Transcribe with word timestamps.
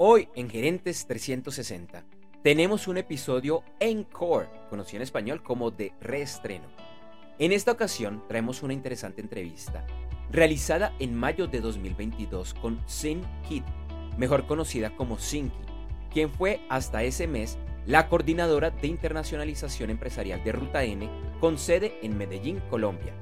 Hoy 0.00 0.28
en 0.36 0.48
Gerentes 0.48 1.08
360 1.08 2.04
tenemos 2.44 2.86
un 2.86 2.98
episodio 2.98 3.64
Encore, 3.80 4.46
conocido 4.70 4.98
en 4.98 5.02
español 5.02 5.42
como 5.42 5.72
de 5.72 5.92
reestreno. 6.00 6.66
En 7.40 7.50
esta 7.50 7.72
ocasión 7.72 8.22
traemos 8.28 8.62
una 8.62 8.74
interesante 8.74 9.20
entrevista 9.20 9.84
realizada 10.30 10.94
en 11.00 11.16
mayo 11.16 11.48
de 11.48 11.60
2022 11.60 12.54
con 12.54 12.80
Sin 12.86 13.22
Kid, 13.48 13.64
mejor 14.16 14.46
conocida 14.46 14.94
como 14.94 15.18
Sinki, 15.18 15.58
quien 16.12 16.30
fue 16.30 16.60
hasta 16.68 17.02
ese 17.02 17.26
mes 17.26 17.58
la 17.84 18.08
coordinadora 18.08 18.70
de 18.70 18.86
internacionalización 18.86 19.90
empresarial 19.90 20.44
de 20.44 20.52
Ruta 20.52 20.84
N 20.84 21.10
con 21.40 21.58
sede 21.58 21.98
en 22.02 22.16
Medellín, 22.16 22.60
Colombia. 22.70 23.14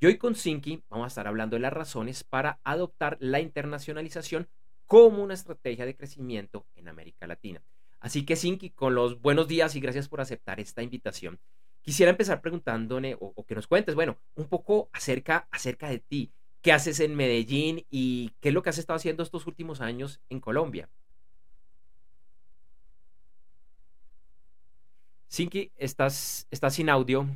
Y 0.00 0.06
hoy 0.06 0.18
con 0.18 0.34
Sinki 0.34 0.82
vamos 0.88 1.04
a 1.04 1.08
estar 1.08 1.28
hablando 1.28 1.54
de 1.54 1.60
las 1.60 1.72
razones 1.72 2.24
para 2.24 2.60
adoptar 2.64 3.16
la 3.20 3.40
internacionalización 3.40 4.48
como 4.86 5.22
una 5.22 5.34
estrategia 5.34 5.86
de 5.86 5.96
crecimiento 5.96 6.66
en 6.74 6.88
América 6.88 7.26
Latina. 7.26 7.62
Así 8.00 8.26
que 8.26 8.34
Sinki, 8.34 8.70
con 8.70 8.96
los 8.96 9.20
buenos 9.20 9.46
días 9.46 9.76
y 9.76 9.80
gracias 9.80 10.08
por 10.08 10.20
aceptar 10.20 10.58
esta 10.58 10.82
invitación, 10.82 11.38
quisiera 11.82 12.10
empezar 12.10 12.40
preguntándole 12.40 13.14
o, 13.14 13.32
o 13.36 13.46
que 13.46 13.54
nos 13.54 13.68
cuentes, 13.68 13.94
bueno, 13.94 14.18
un 14.34 14.48
poco 14.48 14.90
acerca, 14.92 15.46
acerca 15.52 15.88
de 15.88 16.00
ti 16.00 16.32
qué 16.62 16.72
haces 16.72 17.00
en 17.00 17.14
Medellín 17.14 17.84
y 17.90 18.32
qué 18.40 18.48
es 18.48 18.54
lo 18.54 18.62
que 18.62 18.70
has 18.70 18.78
estado 18.78 18.96
haciendo 18.96 19.22
estos 19.22 19.46
últimos 19.46 19.80
años 19.80 20.20
en 20.30 20.40
Colombia. 20.40 20.88
Sinki, 25.28 25.72
estás, 25.76 26.46
estás 26.50 26.74
sin 26.74 26.88
audio. 26.88 27.26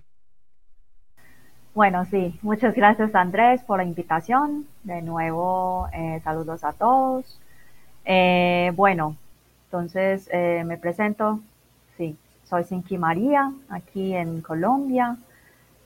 Bueno, 1.74 2.04
sí, 2.06 2.38
muchas 2.40 2.74
gracias 2.74 3.14
Andrés 3.14 3.62
por 3.64 3.78
la 3.78 3.84
invitación. 3.84 4.66
De 4.84 5.02
nuevo, 5.02 5.88
eh, 5.92 6.20
saludos 6.22 6.62
a 6.62 6.72
todos. 6.72 7.40
Eh, 8.04 8.72
bueno, 8.76 9.16
entonces 9.64 10.28
eh, 10.32 10.62
me 10.64 10.78
presento. 10.78 11.40
Sí, 11.96 12.16
soy 12.44 12.64
Sinki 12.64 12.96
María, 12.96 13.52
aquí 13.68 14.14
en 14.14 14.40
Colombia. 14.40 15.16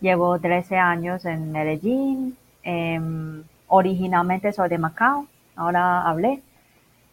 Llevo 0.00 0.38
13 0.38 0.76
años 0.76 1.24
en 1.24 1.52
Medellín, 1.52 2.36
Em, 2.62 3.42
originalmente 3.68 4.52
soy 4.52 4.68
de 4.68 4.78
Macao, 4.78 5.26
ahora 5.56 6.02
hablé. 6.02 6.42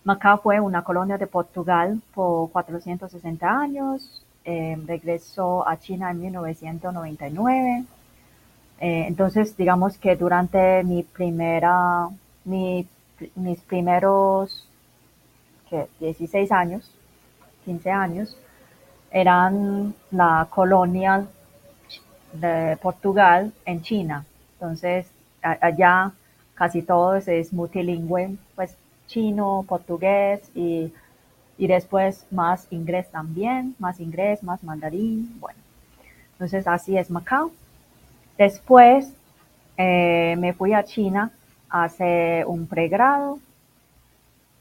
Macao 0.04 0.40
fue 0.40 0.60
una 0.60 0.84
colonia 0.84 1.18
de 1.18 1.28
Portugal 1.28 2.02
por 2.14 2.52
460 2.52 3.48
años, 3.50 4.24
em, 4.44 4.86
regresó 4.88 5.68
a 5.68 5.78
China 5.78 6.12
en 6.12 6.22
1999. 6.22 7.86
Eh, 8.80 9.06
entonces, 9.08 9.58
digamos 9.58 9.98
que 9.98 10.16
durante 10.16 10.84
mi 10.84 11.04
primera, 11.04 12.10
mis 12.46 12.86
primeros 13.68 14.68
16 16.00 16.52
años, 16.52 16.90
15 17.66 17.92
años, 17.92 18.38
eran 19.12 19.94
la 20.12 20.48
colonia 20.50 21.26
de 22.34 22.78
Portugal 22.82 23.52
en 23.66 23.82
China. 23.82 24.26
Entonces, 24.54 25.08
allá 25.42 26.12
casi 26.56 26.82
todo 26.82 27.16
es 27.16 27.54
multilingüe, 27.54 28.36
pues 28.56 28.76
chino, 29.08 29.64
portugués 29.68 30.42
y, 30.56 30.92
después 31.58 32.26
más 32.32 32.68
inglés 32.72 33.10
también, 33.10 33.76
más 33.80 34.00
inglés, 34.00 34.44
más 34.44 34.64
mandarín, 34.64 35.40
bueno. 35.40 35.60
Entonces 36.34 36.68
así 36.68 36.98
es 36.98 37.10
Macao. 37.10 37.52
Después 38.38 39.12
eh, 39.78 40.36
me 40.38 40.54
fui 40.54 40.74
a 40.74 40.84
China 40.84 41.32
a 41.70 41.86
hacer 41.86 42.46
un 42.46 42.68
pregrado 42.68 43.40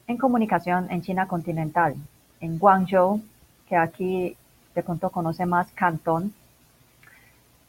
en 0.06 0.16
comunicación 0.16 0.86
en 0.90 1.02
China 1.02 1.26
continental, 1.26 1.94
en 2.40 2.58
Guangzhou, 2.58 3.20
que 3.68 3.76
aquí 3.76 4.36
de 4.74 4.82
pronto 4.82 5.10
conoce 5.10 5.44
más 5.46 5.70
Cantón. 5.72 6.32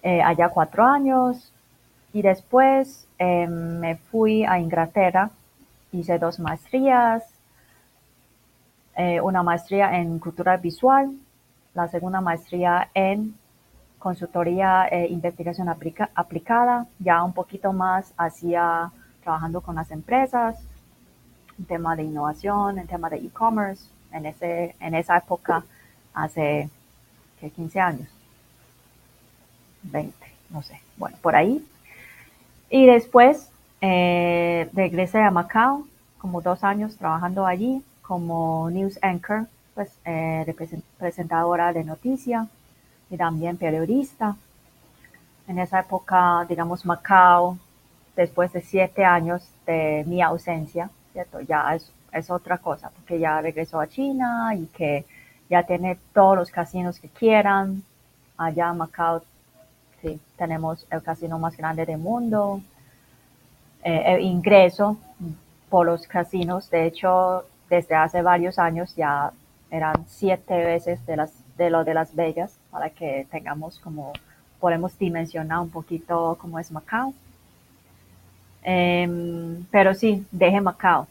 Eh, 0.03 0.21
allá 0.21 0.49
cuatro 0.49 0.85
años, 0.85 1.51
y 2.17 2.23
después 2.23 3.07
em, 3.19 3.77
me 3.79 3.95
fui 3.95 4.43
a 4.43 4.57
Inglaterra, 4.57 5.29
hice 5.91 6.17
dos 6.17 6.39
maestrías, 6.39 7.23
eh, 8.95 9.21
una 9.21 9.43
maestría 9.43 9.99
en 9.99 10.17
cultura 10.17 10.57
visual, 10.57 11.11
la 11.75 11.87
segunda 11.89 12.19
maestría 12.19 12.89
en 12.95 13.35
consultoría 13.99 14.87
e 14.87 15.05
investigación 15.09 15.69
aplicada, 15.69 16.87
ya 16.97 17.21
un 17.21 17.33
poquito 17.33 17.71
más 17.71 18.11
hacia 18.17 18.91
trabajando 19.21 19.61
con 19.61 19.75
las 19.75 19.91
empresas, 19.91 20.57
en 21.59 21.65
tema 21.65 21.95
de 21.95 22.01
innovación, 22.01 22.79
en 22.79 22.87
tema 22.87 23.11
de 23.11 23.17
e-commerce, 23.17 23.91
en, 24.11 24.25
en 24.25 24.95
esa 24.95 25.17
época 25.17 25.63
hace 26.15 26.67
15 27.39 27.79
años, 27.79 28.09
20, 29.83 30.15
no 30.49 30.63
sé, 30.63 30.81
bueno, 30.97 31.15
por 31.21 31.35
ahí. 31.35 31.63
Y 32.69 32.85
después 32.85 33.49
eh, 33.81 34.69
regresé 34.73 35.21
a 35.21 35.31
Macao, 35.31 35.87
como 36.17 36.41
dos 36.41 36.63
años 36.63 36.97
trabajando 36.97 37.45
allí 37.45 37.83
como 38.01 38.69
news 38.69 38.97
anchor, 39.01 39.47
pues 39.75 39.91
eh, 40.05 40.55
presentadora 40.97 41.73
de 41.73 41.83
noticias 41.83 42.47
y 43.09 43.17
también 43.17 43.57
periodista. 43.57 44.35
En 45.47 45.59
esa 45.59 45.81
época, 45.81 46.45
digamos, 46.47 46.85
Macao, 46.85 47.57
después 48.15 48.51
de 48.53 48.61
siete 48.61 49.05
años 49.05 49.47
de 49.65 50.03
mi 50.07 50.21
ausencia. 50.21 50.89
Ya 51.47 51.75
es, 51.75 51.91
es 52.11 52.29
otra 52.29 52.59
cosa, 52.59 52.89
porque 52.89 53.19
ya 53.19 53.41
regresó 53.41 53.79
a 53.79 53.87
China 53.87 54.53
y 54.55 54.67
que 54.67 55.05
ya 55.49 55.63
tiene 55.63 55.97
todos 56.13 56.37
los 56.37 56.51
casinos 56.51 56.99
que 56.99 57.09
quieran. 57.09 57.83
Allá 58.37 58.71
Macao 58.73 59.23
Sí, 60.07 60.17
tenemos 60.37 60.87
el 60.89 61.03
casino 61.03 61.37
más 61.37 61.57
grande 61.57 61.85
del 61.85 61.97
mundo. 61.97 62.61
Eh, 63.83 64.15
el 64.15 64.21
ingreso 64.21 64.97
por 65.69 65.85
los 65.85 66.07
casinos, 66.07 66.69
de 66.69 66.85
hecho, 66.85 67.43
desde 67.69 67.95
hace 67.95 68.21
varios 68.21 68.57
años 68.57 68.95
ya 68.95 69.33
eran 69.69 70.05
siete 70.07 70.63
veces 70.63 71.05
de, 71.05 71.17
las, 71.17 71.33
de 71.57 71.69
lo 71.69 71.83
de 71.83 71.93
Las 71.93 72.15
Vegas, 72.15 72.57
para 72.71 72.89
que 72.89 73.27
tengamos 73.29 73.79
como, 73.79 74.13
podemos 74.61 74.97
dimensionar 74.97 75.59
un 75.59 75.69
poquito 75.69 76.37
cómo 76.39 76.57
es 76.57 76.71
Macao. 76.71 77.13
Em, 78.63 79.65
pero 79.71 79.93
sí, 79.93 80.25
dejé 80.31 80.61
Macao. 80.61 81.05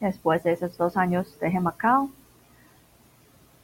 Después 0.00 0.42
de 0.44 0.52
esos 0.52 0.78
dos 0.78 0.96
años 0.96 1.38
dejé 1.40 1.60
Macao. 1.60 2.08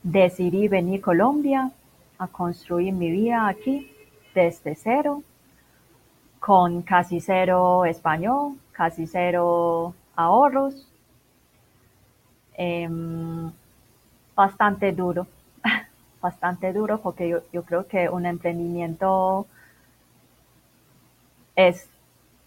Decidí 0.02 0.68
venir 0.68 1.00
a 1.00 1.04
Colombia 1.04 1.70
a 2.18 2.26
construir 2.26 2.92
mi 2.92 3.10
vida 3.10 3.48
aquí 3.48 3.90
desde 4.34 4.74
cero, 4.74 5.22
con 6.38 6.82
casi 6.82 7.20
cero 7.20 7.84
español, 7.84 8.58
casi 8.72 9.06
cero 9.06 9.94
ahorros. 10.16 10.86
Em, 12.54 13.50
bastante 14.34 14.92
duro, 14.92 15.26
bastante 16.20 16.72
duro 16.72 17.00
porque 17.00 17.28
yo, 17.28 17.40
yo 17.52 17.62
creo 17.64 17.86
que 17.86 18.08
un 18.08 18.26
emprendimiento 18.26 19.46
es 21.56 21.88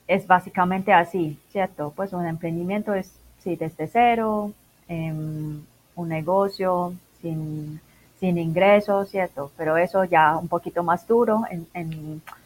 es 0.07 0.27
básicamente 0.27 0.93
así, 0.93 1.39
¿cierto? 1.49 1.93
Pues 1.95 2.13
un 2.13 2.25
emprendimiento 2.25 2.93
es, 2.93 3.13
sí, 3.39 3.55
desde 3.55 3.87
cero, 3.87 4.53
em, 4.87 5.61
un 5.95 6.09
negocio 6.09 6.93
sin, 7.21 7.79
sin 8.23 8.37
ingresos, 8.37 9.09
¿cierto? 9.09 9.51
Pero 9.57 9.75
eso 9.75 10.05
ya 10.05 10.37
un 10.37 10.47
poquito 10.47 10.81
más 10.81 11.05
duro, 11.05 11.41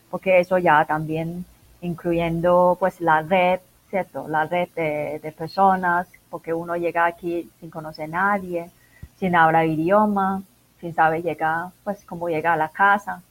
porque 0.09 0.39
eso 0.39 0.57
ya 0.57 0.83
también 0.85 1.45
incluyendo 1.81 2.77
pues 2.79 2.99
la 2.99 3.21
red, 3.21 3.59
¿cierto? 3.91 4.27
La 4.27 4.45
red 4.45 4.69
de, 4.75 5.31
personas, 5.37 6.07
porque 6.31 6.51
uno 6.51 6.75
llega 6.77 7.05
aquí 7.05 7.47
sin 7.59 7.69
conocer 7.69 8.05
a 8.05 8.07
nadie, 8.07 8.71
sin 9.19 9.35
hablar 9.35 9.67
idioma, 9.67 10.41
sin 10.81 10.95
saber 10.95 11.21
llegar, 11.21 11.67
pues 11.83 12.03
cómo 12.05 12.27
llega 12.27 12.53
a 12.53 12.57
la 12.57 12.69
casa. 12.69 13.21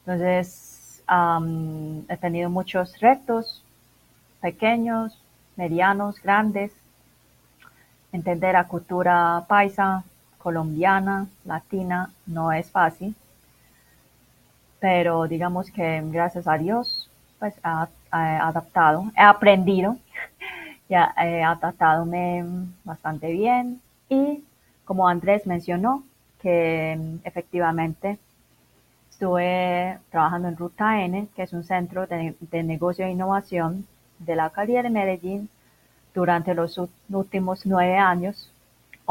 Entonces, 0.00 1.02
he 2.06 2.16
tenido 2.18 2.50
muchos 2.50 3.00
retos, 3.00 3.64
pequeños, 4.42 5.18
medianos, 5.56 6.20
grandes. 6.20 6.70
Entender 8.12 8.52
la 8.52 8.68
cultura 8.68 9.46
paisa, 9.48 10.04
colombiana, 10.42 11.26
latina, 11.44 12.10
no 12.26 12.52
es 12.52 12.70
fácil. 12.70 13.14
Pero 14.80 15.26
digamos 15.28 15.70
que 15.70 16.02
gracias 16.06 16.48
a 16.48 16.58
Dios, 16.58 17.08
pues 17.38 17.54
he 17.56 18.16
adaptado, 18.16 19.04
he 19.16 19.22
aprendido, 19.22 19.96
ya 20.88 21.14
he 21.18 21.42
adaptado 21.42 22.06
bastante 22.84 23.30
bien. 23.32 23.80
Y 24.08 24.44
como 24.84 25.08
Andrés 25.08 25.46
mencionó, 25.46 26.02
que 26.40 26.98
efectivamente 27.22 28.18
estuve 29.10 29.98
trabajando 30.10 30.48
en 30.48 30.56
Ruta 30.56 31.00
N, 31.04 31.28
que 31.36 31.44
es 31.44 31.52
un 31.52 31.62
centro 31.62 32.06
de, 32.08 32.34
negocio 32.64 33.06
e 33.06 33.10
innovación 33.10 33.86
de 34.18 34.34
la 34.34 34.46
alcaldía 34.46 34.82
de 34.82 34.90
Medellín 34.90 35.48
durante 36.12 36.54
los 36.54 36.80
últimos 37.08 37.64
nueve 37.64 37.96
años. 37.96 38.51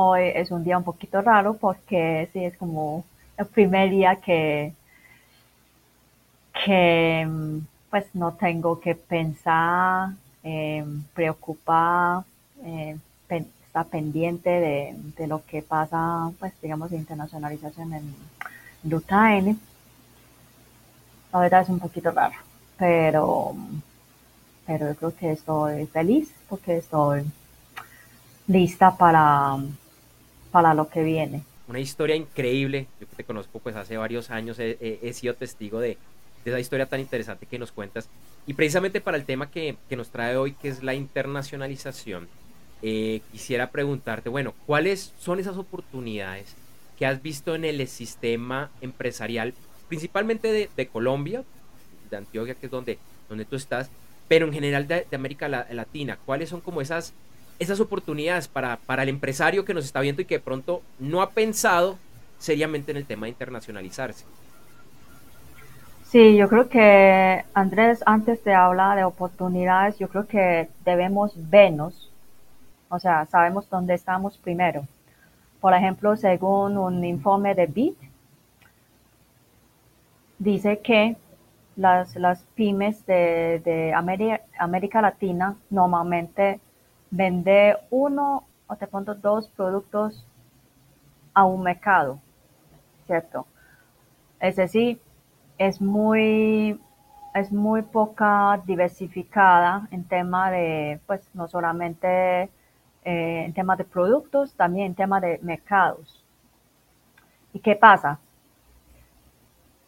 Hoy 0.03 0.31
es 0.33 0.49
un 0.49 0.63
día 0.63 0.79
un 0.79 0.83
poquito 0.83 1.21
raro 1.21 1.53
porque 1.53 2.27
sí 2.33 2.43
es 2.43 2.57
como 2.57 3.05
el 3.37 3.45
primer 3.45 3.91
día 3.91 4.15
que, 4.15 4.73
que 6.65 7.27
pues 7.91 8.05
no 8.15 8.33
tengo 8.33 8.79
que 8.79 8.95
pensar, 8.95 10.09
eh, 10.43 10.83
preocupar, 11.13 12.23
eh, 12.63 12.97
estar 13.29 13.85
pendiente 13.85 14.49
de, 14.49 14.95
de, 15.17 15.27
lo 15.27 15.45
que 15.45 15.61
pasa, 15.61 16.31
pues 16.39 16.51
digamos, 16.63 16.91
internacionalización 16.91 17.93
en 17.93 18.15
Ruta 18.83 19.35
N. 19.37 19.55
La 21.31 21.39
verdad 21.41 21.61
es 21.61 21.69
un 21.69 21.79
poquito 21.79 22.09
raro, 22.09 22.35
pero, 22.75 23.55
pero 24.65 24.87
yo 24.87 24.95
creo 24.95 25.15
que 25.15 25.31
estoy 25.33 25.85
feliz 25.85 26.33
porque 26.49 26.77
estoy 26.77 27.23
lista 28.47 28.97
para, 28.97 29.57
para 30.51 30.73
lo 30.73 30.89
que 30.89 31.03
viene. 31.03 31.43
Una 31.67 31.79
historia 31.79 32.15
increíble. 32.15 32.87
Yo 32.99 33.07
que 33.07 33.15
te 33.15 33.23
conozco 33.23 33.59
pues 33.59 33.75
hace 33.75 33.97
varios 33.97 34.29
años, 34.29 34.57
he, 34.59 35.13
sido 35.13 35.33
testigo 35.35 35.79
de, 35.79 35.97
esa 36.43 36.59
historia 36.59 36.85
tan 36.85 36.99
interesante 36.99 37.45
que 37.45 37.59
nos 37.59 37.71
cuentas. 37.71 38.09
Y 38.45 38.53
precisamente 38.53 39.01
para 39.01 39.17
el 39.17 39.25
tema 39.25 39.49
que, 39.49 39.77
nos 39.91 40.09
trae 40.09 40.35
hoy, 40.35 40.53
que 40.53 40.69
es 40.69 40.83
la 40.83 40.93
internacionalización, 40.93 42.27
eh, 42.81 43.21
quisiera 43.31 43.71
preguntarte, 43.71 44.29
bueno, 44.29 44.53
¿cuáles 44.65 45.13
son 45.19 45.39
esas 45.39 45.57
oportunidades 45.57 46.55
que 46.97 47.05
has 47.05 47.21
visto 47.21 47.55
en 47.55 47.63
el 47.65 47.87
sistema 47.87 48.69
empresarial 48.81 49.53
principalmente 49.91 50.69
de, 50.73 50.87
Colombia, 50.87 51.43
de 52.09 52.15
Antioquia, 52.15 52.55
que 52.55 52.67
es 52.67 52.71
donde, 52.71 52.97
donde 53.27 53.43
tú 53.43 53.57
estás, 53.57 53.89
pero 54.29 54.45
en 54.45 54.53
general 54.53 54.87
de, 54.87 55.05
América 55.11 55.49
Latina, 55.49 56.17
¿cuáles 56.25 56.47
son 56.47 56.61
como 56.61 56.79
esas, 56.79 57.11
esas 57.61 57.79
oportunidades 57.79 58.47
para, 58.47 58.77
para 58.77 59.03
el 59.03 59.09
empresario 59.09 59.65
que 59.65 59.73
nos 59.73 59.85
está 59.85 60.01
viendo 60.01 60.21
y 60.21 60.25
que 60.25 60.39
pronto 60.39 60.81
no 60.99 61.21
ha 61.21 61.29
pensado 61.29 61.97
seriamente 62.39 62.91
en 62.91 62.97
el 62.97 63.05
tema 63.05 63.27
de 63.27 63.29
internacionalizarse? 63.29 64.25
Sí, 66.05 66.35
yo 66.35 66.49
creo 66.49 66.67
que 66.67 67.45
Andrés, 67.53 68.03
antes 68.05 68.43
de 68.43 68.53
hablar 68.53 68.97
de 68.97 69.03
oportunidades, 69.03 69.97
yo 69.99 70.09
creo 70.09 70.27
que 70.27 70.67
debemos 70.83 71.33
vernos, 71.35 72.11
o 72.89 72.99
sea, 72.99 73.25
sabemos 73.27 73.69
dónde 73.69 73.93
estamos 73.93 74.37
primero. 74.37 74.85
Por 75.61 75.73
ejemplo, 75.73 76.17
según 76.17 76.77
un 76.77 77.05
informe 77.05 77.53
de 77.53 77.67
BIT, 77.67 77.95
dice 80.39 80.79
que 80.79 81.15
las, 81.75 82.15
las 82.15 82.41
pymes 82.55 83.05
de, 83.05 83.61
de 83.63 83.93
América, 83.93 85.01
Latina 85.01 85.55
normalmente 85.69 86.59
vende 87.11 87.77
uno 87.89 88.45
o 88.67 88.75
te 88.75 88.87
pongo 88.87 89.13
dos 89.13 89.49
productos 89.49 90.25
a 91.33 91.45
un 91.45 91.61
mercado, 91.61 92.19
¿cierto? 93.05 93.45
Es 94.39 94.55
decir, 94.55 94.99
es 95.57 95.81
muy, 95.81 96.79
es 97.35 97.51
muy 97.51 97.81
poca 97.83 98.61
diversificada 98.65 99.87
en 99.91 100.05
tema 100.05 100.49
de, 100.49 100.99
pues 101.05 101.29
no 101.33 101.47
solamente 101.47 102.49
eh, 103.03 103.43
en 103.45 103.53
tema 103.53 103.75
de 103.75 103.83
productos, 103.83 104.53
también 104.55 104.87
en 104.87 104.95
tema 104.95 105.19
de 105.19 105.39
mercados. 105.43 106.23
¿Y 107.53 107.59
qué 107.59 107.75
pasa? 107.75 108.19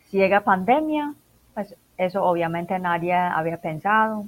Si 0.10 0.18
llega 0.18 0.42
pandemia, 0.42 1.16
pues 1.54 1.76
eso 1.98 2.24
obviamente 2.24 2.78
nadie 2.80 3.14
había 3.14 3.58
pensado. 3.58 4.26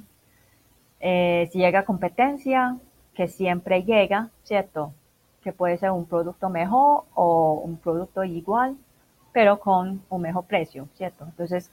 Eh, 1.00 1.48
si 1.52 1.58
llega 1.58 1.84
competencia, 1.84 2.76
que 3.16 3.28
siempre 3.28 3.82
llega, 3.82 4.30
¿cierto? 4.42 4.92
Que 5.42 5.52
puede 5.52 5.78
ser 5.78 5.90
un 5.90 6.06
producto 6.06 6.48
mejor 6.50 7.04
o 7.14 7.54
un 7.64 7.76
producto 7.78 8.22
igual, 8.24 8.76
pero 9.32 9.58
con 9.58 10.02
un 10.08 10.22
mejor 10.22 10.44
precio, 10.44 10.88
¿cierto? 10.94 11.24
Entonces, 11.24 11.70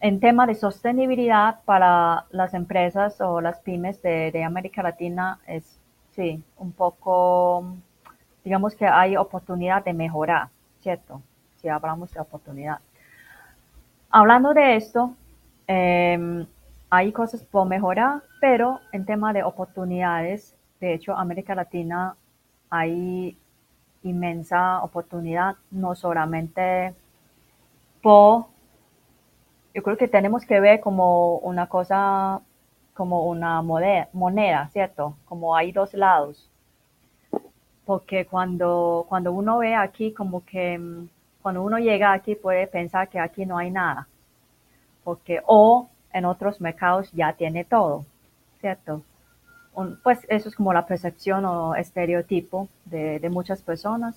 en 0.00 0.20
tema 0.20 0.46
de 0.46 0.54
sostenibilidad 0.54 1.60
para 1.64 2.26
las 2.30 2.54
empresas 2.54 3.20
o 3.20 3.40
las 3.40 3.60
pymes 3.60 4.00
de, 4.02 4.30
de 4.30 4.44
América 4.44 4.82
Latina 4.82 5.40
es, 5.46 5.78
sí, 6.10 6.42
un 6.58 6.72
poco, 6.72 7.76
digamos 8.44 8.74
que 8.74 8.86
hay 8.86 9.16
oportunidad 9.16 9.84
de 9.84 9.92
mejorar, 9.92 10.48
¿cierto? 10.80 11.20
si 11.56 11.68
hablamos 11.68 12.12
de 12.12 12.20
oportunidad. 12.20 12.78
Hablando 14.10 14.54
de 14.54 14.76
esto, 14.76 15.14
em, 15.66 16.46
hay 16.90 17.12
cosas 17.12 17.44
por 17.44 17.66
mejorar, 17.66 18.22
pero 18.40 18.80
en 18.92 19.04
tema 19.04 19.32
de 19.32 19.42
oportunidades, 19.42 20.56
de 20.80 20.94
hecho, 20.94 21.16
América 21.16 21.54
Latina 21.54 22.16
hay 22.70 23.36
inmensa 24.02 24.82
oportunidad, 24.82 25.56
no 25.70 25.94
solamente 25.94 26.94
por, 28.02 28.46
yo 29.74 29.82
creo 29.82 29.96
que 29.96 30.08
tenemos 30.08 30.44
que 30.44 30.60
ver 30.60 30.80
como 30.80 31.38
una 31.38 31.66
cosa, 31.68 32.40
como 32.94 33.26
una 33.26 33.62
moneda, 33.62 34.08
moneda 34.12 34.68
¿cierto? 34.68 35.16
Como 35.24 35.56
hay 35.56 35.72
dos 35.72 35.92
lados. 35.94 36.50
Porque 37.84 38.26
cuando, 38.26 39.06
cuando 39.08 39.32
uno 39.32 39.58
ve 39.58 39.74
aquí 39.74 40.12
como 40.12 40.44
que 40.44 40.80
cuando 41.42 41.62
uno 41.62 41.78
llega 41.78 42.12
aquí 42.12 42.34
puede 42.34 42.66
pensar 42.66 43.08
que 43.08 43.20
aquí 43.20 43.46
no 43.46 43.56
hay 43.56 43.70
nada, 43.70 44.08
porque 45.04 45.40
o 45.46 45.88
en 46.16 46.24
otros 46.24 46.60
mercados 46.60 47.12
ya 47.12 47.34
tiene 47.34 47.64
todo, 47.64 48.06
¿cierto? 48.60 49.02
pues 50.02 50.20
eso 50.30 50.48
es 50.48 50.54
como 50.54 50.72
la 50.72 50.86
percepción 50.86 51.44
o 51.44 51.74
estereotipo 51.74 52.68
de, 52.86 53.28
muchas 53.30 53.60
personas, 53.60 54.16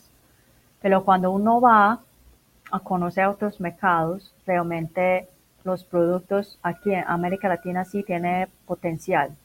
pero 0.82 1.04
cuando 1.04 1.32
uno 1.32 1.60
va 1.60 2.00
a 2.72 2.80
conocer 2.80 3.26
otros 3.26 3.60
mercados, 3.60 4.34
realmente 4.46 5.28
los 5.66 5.84
productos 5.84 6.58
aquí 6.64 6.94
en 6.94 7.04
América 7.06 7.50
Latina 7.50 7.84
sí 7.84 8.04
tienen 8.04 8.48
potencial. 8.66 9.36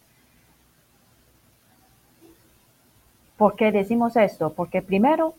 ¿Por 3.36 3.56
qué 3.56 3.72
decimos 3.72 4.14
esto? 4.14 4.52
Porque 4.52 4.82
primero 4.82 5.34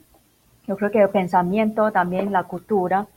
yo 0.67 0.75
creo 0.75 0.91
que 0.91 1.01
el 1.01 1.09
pensamiento, 1.09 1.93
también 1.93 2.33
la 2.33 2.43
cultura, 2.43 3.07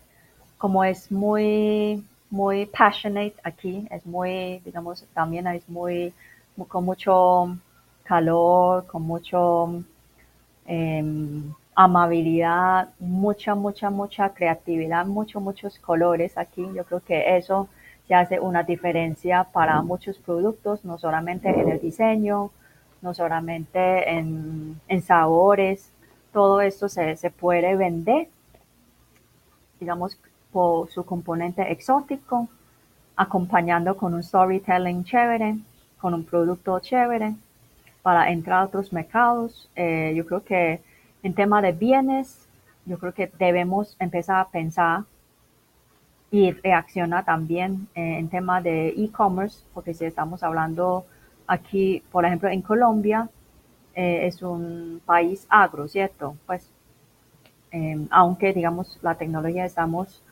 como 0.59 0.85
es 0.85 1.11
muy, 1.11 2.05
muy 2.30 2.66
passionate 2.66 3.35
aquí, 3.42 3.87
es 3.90 4.04
muy, 4.06 4.61
digamos, 4.64 5.06
también 5.14 5.47
es 5.47 5.68
muy, 5.68 6.12
con 6.68 6.85
mucho 6.85 7.56
calor, 8.04 8.87
con 8.87 9.02
mucho 9.02 9.82
em, 10.66 11.52
amabilidad, 11.75 12.88
mucha, 12.99 13.54
mucha, 13.54 13.90
mucha 13.90 14.30
creatividad, 14.30 15.06
muchos, 15.06 15.42
muchos 15.42 15.78
colores 15.78 16.37
aquí. 16.37 16.66
Yo 16.75 16.85
creo 16.85 17.00
que 17.00 17.37
eso 17.37 17.68
se 18.06 18.14
hace 18.14 18.40
una 18.40 18.62
diferencia 18.62 19.44
para 19.44 19.80
muchos 19.82 20.18
productos, 20.18 20.85
no 20.85 20.99
solamente 20.99 21.49
en 21.49 21.68
el 21.68 21.80
diseño, 21.80 22.50
no 23.02 23.14
solamente 23.14 24.11
en, 24.11 25.02
sabores, 25.02 25.92
todo 26.32 26.61
esto 26.61 26.88
se, 26.88 27.16
se 27.16 27.30
puede 27.30 27.76
vender, 27.76 28.28
digamos, 29.78 30.18
por 30.52 30.90
su 30.90 31.05
componente 31.05 31.71
exótico, 31.71 32.49
acompañando 33.17 33.97
con 33.97 34.14
un 34.14 34.23
storytelling 34.23 35.05
chévere, 35.05 35.59
con 35.99 36.14
un 36.14 36.25
producto 36.25 36.78
chévere 36.78 37.35
para 38.02 38.31
entrar 38.31 38.61
a 38.61 38.64
otros 38.67 38.93
mercados. 38.93 39.69
Eh, 39.75 40.14
yo 40.17 40.25
creo 40.25 40.45
que 40.45 40.81
en 41.23 41.35
tema 41.35 41.61
de 41.61 41.73
bienes, 41.73 42.49
yo 42.87 42.99
creo 42.99 43.12
que 43.12 43.31
debemos 43.38 43.97
empezar 43.99 44.37
a 44.40 44.49
pensar 44.49 45.02
y 46.31 46.52
reaccionar 46.52 47.25
también 47.25 47.88
eh, 47.95 48.19
en 48.19 48.28
tema 48.28 48.61
de 48.61 48.88
e-commerce, 48.90 49.64
porque 49.75 49.95
si 49.95 50.05
estamos 50.05 50.43
hablando 50.43 51.05
aquí, 51.47 52.02
por 52.12 52.25
ejemplo, 52.25 52.49
en 52.49 52.62
Colombia, 52.62 53.28
eh, 53.95 54.26
es 54.26 54.43
un 54.43 55.02
país 55.05 55.47
agro, 55.49 55.88
¿cierto? 55.88 56.37
Pues, 56.47 56.71
aunque 58.11 58.55
digamos 58.55 58.99
la 59.02 59.17
tecnología 59.17 59.67
estamos 59.67 60.23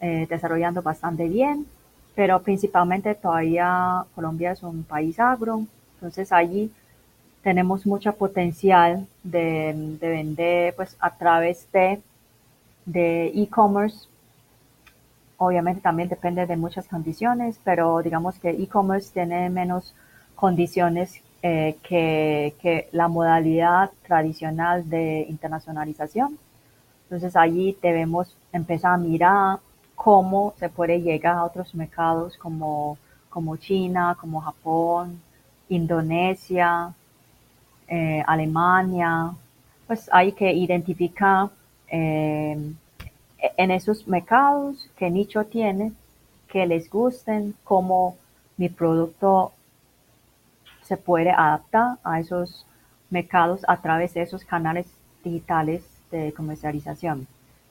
eh, 0.00 0.26
desarrollando 0.28 0.82
bastante 0.82 1.28
bien, 1.28 1.66
pero 2.14 2.40
principalmente 2.42 3.14
todavía 3.14 4.04
Colombia 4.14 4.52
es 4.52 4.62
un 4.62 4.82
país 4.82 5.18
agro, 5.20 5.64
entonces 5.94 6.32
allí 6.32 6.72
tenemos 7.42 7.86
mucho 7.86 8.12
potencial 8.14 9.06
de, 9.22 9.96
vender 10.00 10.74
pues 10.74 10.96
a 11.00 11.10
través 11.10 11.70
de 11.72 12.00
de 12.84 13.26
e-commerce. 13.34 14.08
Obviamente 15.38 15.80
también 15.80 16.08
depende 16.08 16.46
de 16.46 16.56
muchas 16.56 16.86
condiciones, 16.86 17.58
pero 17.64 18.02
digamos 18.02 18.38
que 18.38 18.50
e-commerce 18.50 19.12
tiene 19.12 19.48
menos 19.48 19.94
condiciones 20.34 21.22
eh, 21.42 21.76
que, 21.82 22.54
que, 22.60 22.88
la 22.92 23.08
modalidad 23.08 23.90
tradicional 24.06 24.88
de 24.88 25.26
internacionalización. 25.28 26.38
Entonces 27.04 27.36
allí 27.36 27.76
debemos 27.82 28.36
empezar 28.52 28.94
a 28.94 28.96
mirar 28.98 29.58
cómo 30.02 30.54
se 30.58 30.70
puede 30.70 31.02
llegar 31.02 31.36
a 31.36 31.44
otros 31.44 31.74
mercados 31.74 32.34
como, 32.38 32.96
como 33.28 33.58
China, 33.58 34.16
como 34.18 34.40
Japón, 34.40 35.20
Indonesia, 35.68 36.94
eh, 37.86 38.24
Alemania. 38.26 39.34
Pues 39.86 40.08
hay 40.10 40.32
que 40.32 40.54
identificar 40.54 41.50
eh, 41.88 42.72
en 43.58 43.70
esos 43.70 44.08
mercados 44.08 44.88
qué 44.96 45.10
nicho 45.10 45.44
tiene, 45.44 45.92
que 46.48 46.66
les 46.66 46.88
gusten, 46.88 47.54
cómo 47.62 48.16
mi 48.56 48.70
producto 48.70 49.52
se 50.80 50.96
puede 50.96 51.30
adaptar 51.30 51.98
a 52.04 52.20
esos 52.20 52.64
mercados 53.10 53.60
a 53.68 53.76
través 53.82 54.14
de 54.14 54.22
esos 54.22 54.44
canales 54.44 54.86
digitales 55.22 55.84
de 56.10 56.32
comercialización. 56.32 57.26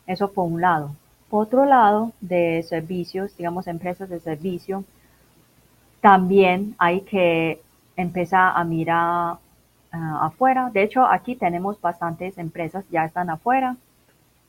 Eso 0.06 0.32
por 0.32 0.46
un 0.46 0.62
lado. 0.62 0.92
Otro 1.32 1.66
lado, 1.66 2.12
de 2.22 2.64
servicios, 2.64 3.38
digamos 3.38 3.68
empresas 3.68 4.10
de 4.10 4.20
servicio, 4.20 4.84
también 6.02 6.76
hay 6.80 7.02
que 7.02 7.62
empezar 7.96 8.54
a 8.56 8.64
mirar 8.64 9.38
ah, 9.92 10.20
afuera. 10.22 10.72
De 10.74 10.82
hecho, 10.82 11.06
aquí 11.06 11.36
tenemos 11.36 11.80
bastantes 11.80 12.38
empresas 12.38 12.84
ya 12.90 13.06
están 13.06 13.30
afuera 13.30 13.76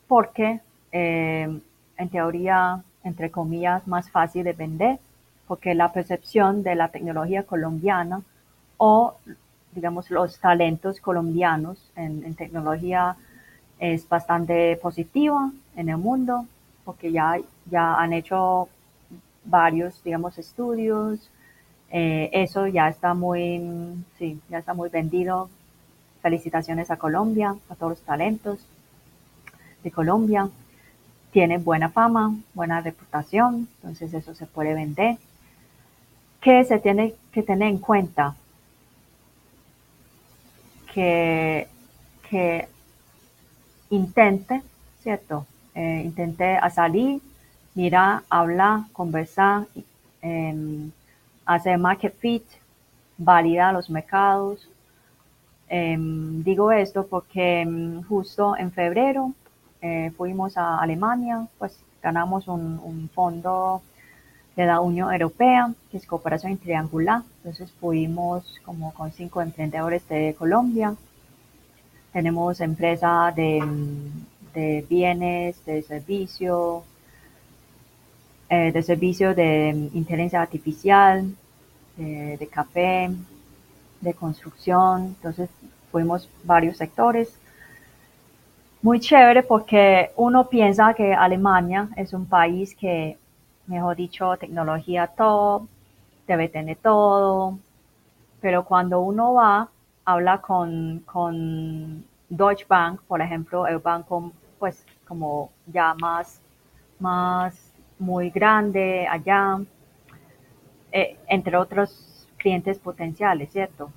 porque 0.08 0.60
eh, 0.92 1.60
en 1.98 2.08
teoría, 2.08 2.82
entre 3.04 3.30
comillas, 3.30 3.86
más 3.86 4.10
fácil 4.10 4.44
de 4.44 4.54
vender 4.54 4.98
porque 5.46 5.74
la 5.74 5.92
percepción 5.92 6.62
de 6.62 6.76
la 6.76 6.88
tecnología 6.88 7.42
colombiana 7.42 8.22
o, 8.78 9.14
digamos, 9.74 10.10
los 10.10 10.38
talentos 10.38 11.00
colombianos 11.00 11.90
en, 11.96 12.24
en 12.24 12.34
tecnología 12.36 13.16
es 13.78 14.08
bastante 14.08 14.76
positiva 14.76 15.50
en 15.76 15.88
el 15.88 15.98
mundo 15.98 16.46
porque 16.90 17.12
ya, 17.12 17.38
ya 17.70 17.94
han 17.94 18.12
hecho 18.12 18.68
varios, 19.44 20.02
digamos, 20.02 20.36
estudios. 20.38 21.30
Eh, 21.92 22.30
eso 22.32 22.66
ya 22.66 22.88
está 22.88 23.14
muy, 23.14 23.62
sí, 24.18 24.40
ya 24.48 24.58
está 24.58 24.74
muy 24.74 24.88
vendido. 24.88 25.48
Felicitaciones 26.20 26.90
a 26.90 26.96
Colombia, 26.96 27.54
a 27.68 27.74
todos 27.76 27.90
los 27.90 28.00
talentos 28.00 28.58
de 29.84 29.90
Colombia. 29.92 30.50
Tiene 31.30 31.58
buena 31.58 31.90
fama, 31.90 32.34
buena 32.54 32.80
reputación, 32.80 33.68
entonces 33.76 34.12
eso 34.12 34.34
se 34.34 34.46
puede 34.46 34.74
vender. 34.74 35.16
¿Qué 36.40 36.64
se 36.64 36.80
tiene 36.80 37.14
que 37.30 37.44
tener 37.44 37.68
en 37.68 37.78
cuenta? 37.78 38.34
Que, 40.92 41.68
que 42.28 42.66
intente, 43.90 44.60
¿cierto? 45.04 45.46
Eh, 45.74 46.02
intenté 46.04 46.58
salir, 46.70 47.20
mirar, 47.74 48.22
hablar, 48.28 48.82
conversar, 48.92 49.66
em, 50.22 50.90
hacer 51.46 51.78
market 51.78 52.14
fit, 52.18 52.44
validar 53.18 53.72
los 53.72 53.88
mercados. 53.88 54.68
Em, 55.68 56.42
digo 56.42 56.72
esto 56.72 57.06
porque 57.06 57.60
em, 57.62 58.02
justo 58.02 58.56
en 58.56 58.72
febrero 58.72 59.32
eh, 59.82 60.10
fuimos 60.16 60.56
a 60.56 60.78
Alemania, 60.80 61.46
pues 61.58 61.78
ganamos 62.02 62.48
un, 62.48 62.80
un, 62.82 63.08
fondo 63.14 63.82
de 64.56 64.66
la 64.66 64.80
Unión 64.80 65.12
Europea, 65.12 65.72
que 65.90 65.98
es 65.98 66.06
cooperación 66.06 66.58
triangular. 66.58 67.22
Entonces 67.38 67.70
fuimos 67.80 68.60
como 68.64 68.92
con 68.94 69.12
cinco 69.12 69.40
emprendedores 69.42 70.06
de 70.08 70.34
Colombia. 70.38 70.94
Tenemos 72.12 72.60
empresa 72.60 73.32
de 73.34 73.60
de 74.54 74.84
bienes, 74.88 75.64
de 75.64 75.82
servicio, 75.82 76.84
eh, 78.48 78.72
de 78.72 78.82
servicio 78.82 79.34
de 79.34 79.90
inteligencia 79.94 80.40
artificial, 80.42 81.34
de, 81.96 82.48
café, 82.50 83.10
de 84.00 84.14
construcción. 84.14 85.14
Entonces 85.16 85.50
fuimos 85.90 86.28
varios 86.44 86.78
sectores. 86.78 87.36
Muy 88.82 88.98
chévere 88.98 89.42
porque 89.42 90.10
uno 90.16 90.48
piensa 90.48 90.94
que 90.94 91.12
Alemania 91.12 91.90
es 91.96 92.14
un 92.14 92.24
país 92.26 92.74
que, 92.74 93.18
mejor 93.66 93.96
dicho, 93.96 94.36
tecnología 94.38 95.06
top, 95.08 95.68
debe 96.26 96.48
tener 96.48 96.78
todo, 96.78 97.58
pero 98.40 98.64
cuando 98.64 99.00
uno 99.00 99.34
va, 99.34 99.68
habla 100.04 100.40
con, 100.40 101.00
con 101.00 102.04
Deutsche 102.28 102.64
Bank, 102.68 103.00
por 103.06 103.20
ejemplo, 103.20 103.66
el 103.66 103.78
banco 103.78 104.32
pues 104.60 104.86
como 105.08 105.50
ya 105.66 105.94
más, 105.94 106.40
más 107.00 107.72
muy 107.98 108.30
grande 108.30 109.08
allá, 109.08 109.58
eh, 110.92 111.18
entre 111.26 111.56
otros 111.56 112.28
clientes 112.36 112.78
potenciales, 112.78 113.50
¿cierto? 113.50 113.90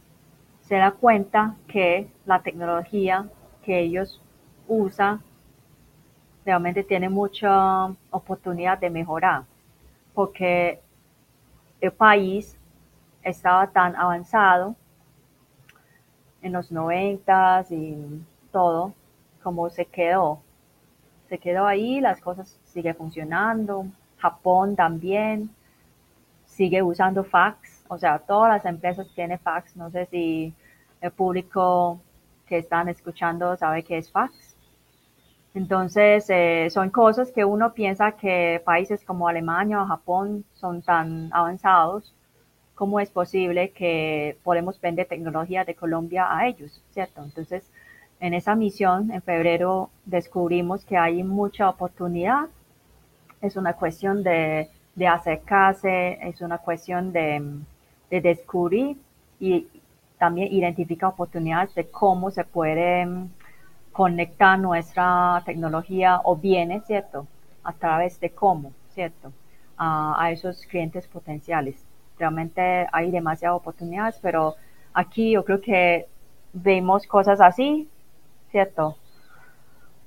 Se 0.62 0.76
da 0.76 0.92
cuenta 0.92 1.56
que 1.68 2.10
la 2.26 2.42
tecnología 2.42 3.28
que 3.64 3.82
ellos 3.82 4.22
usan 4.68 5.22
realmente 6.46 6.84
tiene 6.84 7.10
mucha 7.10 7.88
oportunidad 8.10 8.78
de 8.78 8.90
mejorar, 8.90 9.44
porque 10.14 10.82
el 11.82 11.92
país 11.92 12.58
estaba 13.22 13.68
tan 13.68 13.96
avanzado 13.98 14.76
en 16.42 16.54
los 16.54 16.72
noventas 16.72 17.70
y 17.72 17.98
todo, 18.52 18.94
como 19.42 19.70
se 19.70 19.86
quedó 19.86 20.42
se 21.34 21.40
quedó 21.40 21.66
ahí, 21.66 22.00
las 22.00 22.22
cosas 22.22 22.60
siguen 22.64 22.96
funcionando. 22.96 23.88
Japón 24.20 24.76
también 24.76 25.50
sigue 26.46 26.84
usando 26.84 27.24
fax, 27.24 27.84
o 27.88 27.98
sea, 27.98 28.20
todas 28.20 28.50
las 28.54 28.66
empresas 28.66 29.08
tienen 29.16 29.40
fax. 29.40 29.76
No 29.76 29.90
sé 29.90 30.06
si 30.12 30.54
el 31.02 31.10
público 31.10 32.00
que 32.46 32.60
están 32.60 32.88
escuchando 32.88 33.58
sabe 33.58 33.82
qué 33.82 33.98
es 33.98 34.12
fax. 34.12 34.56
Entonces, 35.56 36.30
eh, 36.30 36.68
son 36.70 36.92
cosas 36.92 37.32
que 37.32 37.44
uno 37.44 37.74
piensa 37.74 38.12
que 38.12 38.62
países 38.64 39.04
como 39.04 39.28
Alemania 39.28 39.82
o 39.82 39.88
Japón 39.88 40.46
son 40.54 40.84
tan 40.84 41.32
avanzados. 41.34 42.14
¿Cómo 42.76 43.00
es 43.00 43.10
posible 43.10 43.72
que 43.72 44.38
podemos 44.44 44.80
vender 44.80 45.08
tecnología 45.08 45.66
de 45.66 45.74
Colombia 45.74 46.28
a 46.30 46.48
ellos? 46.48 46.84
¿Cierto? 46.92 47.24
Entonces, 47.24 47.72
en 48.20 48.34
esa 48.34 48.56
misión, 48.56 49.12
en 49.12 49.22
febrero, 49.22 49.90
descubrimos 50.06 50.86
que 50.86 50.98
hay 50.98 51.24
mucha 51.24 51.70
oportunidad. 51.70 52.46
Es 53.42 53.56
una 53.56 53.74
cuestión 53.74 54.24
de 54.24 54.70
acercarse, 55.08 56.20
es 56.22 56.42
una 56.42 56.58
cuestión 56.58 57.12
de, 57.12 57.42
de 58.10 58.22
descubrir 58.22 58.98
y 59.40 59.68
también 60.20 60.54
identificar 60.54 61.10
oportunidades 61.10 61.74
de 61.74 61.90
cómo 61.90 62.30
se 62.32 62.44
puede 62.44 63.06
mm, 63.06 63.30
conectar 63.92 64.58
nuestra 64.60 65.42
tecnología 65.46 66.22
o 66.24 66.36
bienes, 66.36 66.86
¿cierto? 66.86 67.28
A 67.64 67.74
través 67.74 68.20
de 68.20 68.30
cómo, 68.30 68.72
¿cierto? 68.94 69.32
a 69.76 70.32
esos 70.32 70.66
clientes 70.68 71.08
potenciales. 71.08 71.84
Realmente 72.18 72.88
hay 72.92 73.12
demasiadas 73.12 73.58
oportunidades, 73.58 74.18
pero 74.22 74.56
aquí 74.94 75.32
yo 75.32 75.44
creo 75.44 75.60
que 75.60 76.06
vemos 76.54 77.06
cosas 77.06 77.42
así, 77.42 77.90
¿cierto? 78.54 78.98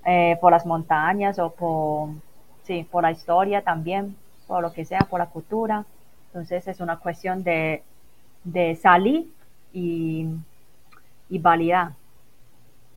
Eh, 0.05 0.38
por 0.41 0.53
las 0.53 0.65
montañas 0.65 1.38
o 1.41 1.50
por, 1.50 2.11
sí, 2.62 2.87
por 2.91 3.03
la 3.03 3.11
historia 3.11 3.62
también, 3.62 4.17
por 4.47 4.62
lo 4.62 4.73
que 4.73 4.85
sea, 4.85 5.00
por 5.00 5.19
la 5.19 5.26
cultura. 5.26 5.85
Entonces 6.29 6.69
es 6.69 6.81
una 6.81 6.99
cuestión 6.99 7.43
de, 7.43 7.83
de 8.45 8.76
salir 8.76 9.26
y, 9.73 10.29
y 11.29 11.38
validar. 11.38 11.93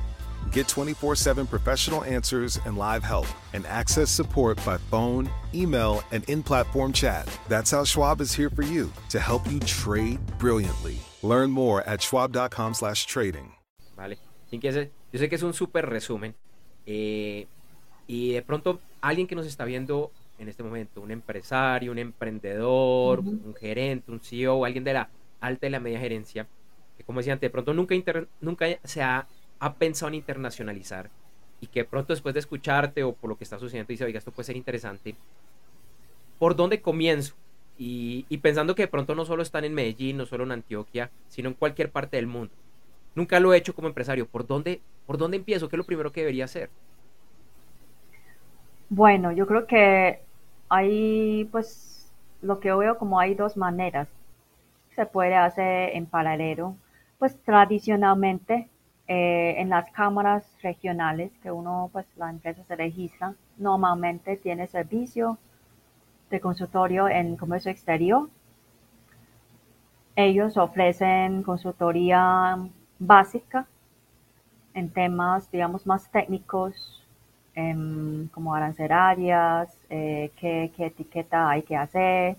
Get 0.52 0.68
24 0.68 1.16
7 1.16 1.46
professional 1.46 2.04
answers 2.04 2.60
and 2.66 2.78
live 2.78 3.04
help, 3.04 3.28
and 3.54 3.66
access 3.68 4.10
support 4.10 4.58
by 4.66 4.78
phone, 4.78 5.30
email, 5.54 6.04
and 6.12 6.24
in 6.30 6.42
platform 6.42 6.94
chat. 6.94 7.30
That's 7.48 7.72
how 7.72 7.84
Schwab 7.84 8.22
is 8.22 8.34
here 8.34 8.50
for 8.50 8.64
you 8.64 8.92
to 9.10 9.20
help 9.20 9.50
you 9.52 9.60
trade 9.60 10.20
brilliantly. 10.40 10.98
Learn 11.22 11.52
more 11.52 11.84
at 11.84 12.02
schwab.com/slash 12.02 13.06
trading. 13.06 13.57
¿Vale? 13.98 14.18
Sin 14.50 14.62
que 14.62 14.70
ese, 14.70 14.92
yo 15.12 15.20
sé 15.20 15.28
que 15.28 15.36
es 15.36 15.44
un 15.44 15.54
súper 15.54 15.88
resumen. 15.88 16.36
Eh, 16.86 17.48
y 18.06 18.32
de 18.32 18.42
pronto 18.42 18.80
alguien 19.02 19.28
que 19.28 19.36
nos 19.36 19.46
está 19.46 19.66
viendo 19.66 20.12
en 20.40 20.48
este 20.48 20.64
momento, 20.64 21.02
un 21.02 21.12
empresario, 21.12 21.92
un 21.92 21.98
emprendedor, 21.98 23.20
un 23.20 23.56
gerente, 23.60 24.12
un 24.12 24.20
CEO, 24.22 24.64
alguien 24.64 24.84
de 24.84 24.94
la 24.94 25.10
alta 25.42 25.68
y 25.68 25.70
la 25.72 25.80
media 25.80 26.00
gerencia, 26.00 26.48
que 26.96 27.04
como 27.04 27.20
decía 27.20 27.34
antes, 27.34 27.48
de 27.48 27.52
pronto 27.52 27.74
nunca, 27.74 27.96
nunca 28.40 28.68
se 28.84 29.02
ha, 29.02 29.28
ha, 29.60 29.74
pensado 29.74 30.10
en 30.10 30.16
internacionalizar 30.16 31.10
y 31.60 31.68
que 31.68 31.86
pronto 31.86 32.14
después 32.14 32.34
de 32.34 32.40
escucharte 32.40 33.04
o 33.04 33.14
por 33.14 33.32
lo 33.32 33.38
que 33.38 33.44
está 33.44 33.58
sucediendo 33.58 33.90
dice, 33.90 34.06
oiga, 34.06 34.20
esto 34.20 34.32
puede 34.32 34.46
ser 34.46 34.58
interesante, 34.58 35.16
¿por 36.38 36.56
dónde 36.56 36.82
comienzo? 36.82 37.34
Y, 37.80 38.26
y 38.30 38.38
pensando 38.38 38.76
que 38.76 38.84
de 38.84 38.88
pronto 38.88 39.16
no 39.16 39.26
solo 39.26 39.42
están 39.42 39.64
en 39.64 39.74
Medellín, 39.74 40.18
no 40.18 40.26
solo 40.28 40.44
en 40.44 40.52
Antioquia, 40.52 41.12
sino 41.30 41.50
en 41.50 41.56
cualquier 41.56 41.92
parte 41.92 42.18
del 42.18 42.28
mundo. 42.28 42.54
Nunca 43.18 43.40
lo 43.40 43.52
he 43.52 43.58
hecho 43.58 43.74
como 43.74 43.88
empresario. 43.88 44.28
¿Por 44.28 44.46
dónde, 44.46 44.80
por 45.08 45.18
dónde 45.18 45.38
empiezo? 45.38 45.68
¿Qué 45.68 45.76
es 45.76 45.80
lo 45.80 45.88
primero 45.88 46.12
que 46.12 46.20
debería 46.20 46.46
hacer? 46.46 46.70
Bueno, 48.90 49.32
yo 49.32 49.48
creo 49.48 49.66
que 49.66 50.20
hay, 50.70 51.46
pues, 51.52 52.14
lo 52.44 52.60
que 52.60 52.72
veo 52.72 53.00
como 53.00 53.20
hay 53.20 53.34
dos 53.34 53.58
maneras. 53.58 54.08
Se 54.96 55.08
puede 55.08 55.34
hacer 55.34 55.96
en 55.96 56.06
paralelo. 56.06 56.76
Pues 57.18 57.36
tradicionalmente 57.42 58.70
eh, 59.08 59.56
en 59.58 59.70
las 59.70 59.90
cámaras 59.90 60.46
regionales 60.62 61.32
que 61.42 61.50
uno, 61.52 61.90
pues 61.92 62.06
la 62.18 62.30
empresa 62.30 62.64
se 62.66 62.76
registra, 62.76 63.34
normalmente 63.58 64.38
tiene 64.38 64.68
servicio 64.68 65.40
de 66.30 66.40
consultorio 66.40 67.10
en 67.10 67.36
comercio 67.36 67.72
exterior. 67.72 68.30
Ellos 70.16 70.56
ofrecen 70.56 71.42
consultoría 71.42 72.60
básica 73.00 73.66
en 74.74 74.90
temas, 74.90 75.50
digamos, 75.52 75.86
más 75.88 76.10
técnicos, 76.12 77.04
em, 77.56 78.28
como 78.30 78.54
arancelarias, 78.54 79.76
eh, 79.90 80.32
qué, 80.38 80.72
etiqueta 80.78 81.50
hay 81.50 81.64
que 81.64 81.76
hacer, 81.76 82.38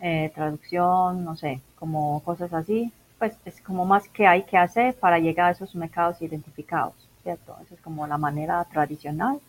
eh, 0.00 0.30
traducción, 0.34 1.24
no 1.24 1.36
sé, 1.36 1.60
como 1.78 2.20
cosas 2.22 2.52
así. 2.52 2.92
Pues 3.18 3.36
es 3.44 3.60
como 3.60 3.84
más 3.84 4.08
que 4.08 4.26
hay 4.26 4.44
que 4.44 4.56
hacer 4.56 4.94
para 4.94 5.18
llegar 5.18 5.48
a 5.48 5.50
esos 5.52 5.74
mercados 5.74 6.22
identificados, 6.22 6.94
¿cierto? 7.22 7.56
Esa 7.62 7.74
es 7.74 7.80
como 7.80 8.06
la 8.06 8.18
manera 8.18 8.64
tradicional. 8.64 9.40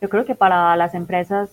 Yo 0.00 0.08
creo 0.08 0.24
que 0.24 0.34
para 0.34 0.76
las 0.76 0.94
empresas 0.94 1.50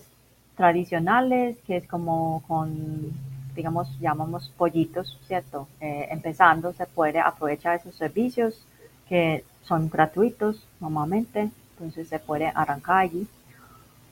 tradicionales, 0.56 1.58
que 1.66 1.76
es 1.76 1.86
como 1.86 2.42
con 2.48 3.12
digamos, 3.58 3.98
llamamos 3.98 4.50
pollitos, 4.56 5.18
¿cierto? 5.26 5.66
Eh, 5.80 6.06
empezando, 6.12 6.72
se 6.74 6.86
puede 6.86 7.18
aprovechar 7.18 7.74
esos 7.74 7.92
servicios 7.96 8.64
que 9.08 9.42
son 9.64 9.90
gratuitos 9.90 10.64
normalmente, 10.78 11.50
entonces 11.72 12.06
se 12.06 12.20
puede 12.20 12.46
arrancar 12.54 12.98
allí. 12.98 13.26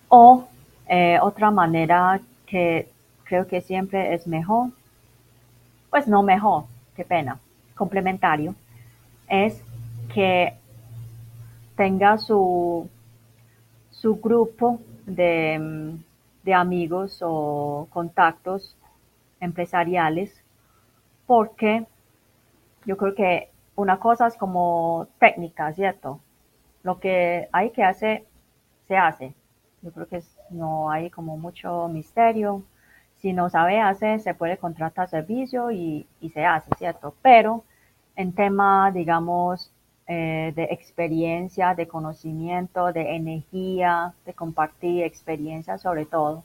O 0.09 0.49
eh, 0.89 1.21
otra 1.23 1.53
manera 1.53 2.21
que 2.45 2.89
creo 3.23 3.47
que 3.47 3.61
siempre 3.61 4.15
es 4.15 4.27
mejor, 4.27 4.71
pues 5.91 6.09
no 6.09 6.25
mejor, 6.25 6.65
qué 6.97 7.05
pena, 7.05 7.39
complementario, 7.77 8.53
es 9.29 9.63
que 10.13 10.55
tenga 11.77 12.19
su, 12.19 12.89
su 13.93 14.17
grupo 14.17 14.81
de, 15.07 15.95
de 16.43 16.53
amigos 16.53 17.21
o 17.23 17.87
contactos 17.91 18.77
empresariales, 19.41 20.45
porque 21.27 21.87
yo 22.85 22.97
creo 22.97 23.15
que 23.15 23.51
una 23.75 23.99
cosa 23.99 24.27
es 24.27 24.37
como 24.37 25.09
técnica, 25.19 25.73
¿cierto? 25.73 26.21
Lo 26.83 26.99
que 26.99 27.49
hay 27.53 27.71
que 27.71 27.85
hacer, 27.85 28.25
se 28.89 28.97
hace. 28.97 29.35
Yo 29.83 29.93
creo 29.93 30.09
que 30.09 30.23
no 30.51 30.91
hay 30.91 31.11
como 31.11 31.37
mucho 31.37 31.89
misterio. 31.89 32.63
Si 33.17 33.33
no 33.33 33.51
sabe 33.51 33.81
hacer, 33.81 34.21
se 34.21 34.35
puede 34.35 34.59
contratar 34.59 35.09
servicio 35.09 35.71
y, 35.71 36.07
se 36.33 36.45
hace, 36.45 36.71
¿cierto? 36.79 37.15
Pero 37.23 37.65
en 38.15 38.33
tema, 38.33 38.91
digamos, 38.93 39.73
eh, 40.07 40.53
de 40.55 40.65
experiencia, 40.65 41.75
de 41.75 41.89
conocimiento, 41.89 42.93
de 42.93 43.17
energía, 43.17 44.15
de 44.25 44.35
compartir 44.35 45.03
experiencia 45.03 45.79
sobre 45.79 46.07
todo, 46.07 46.45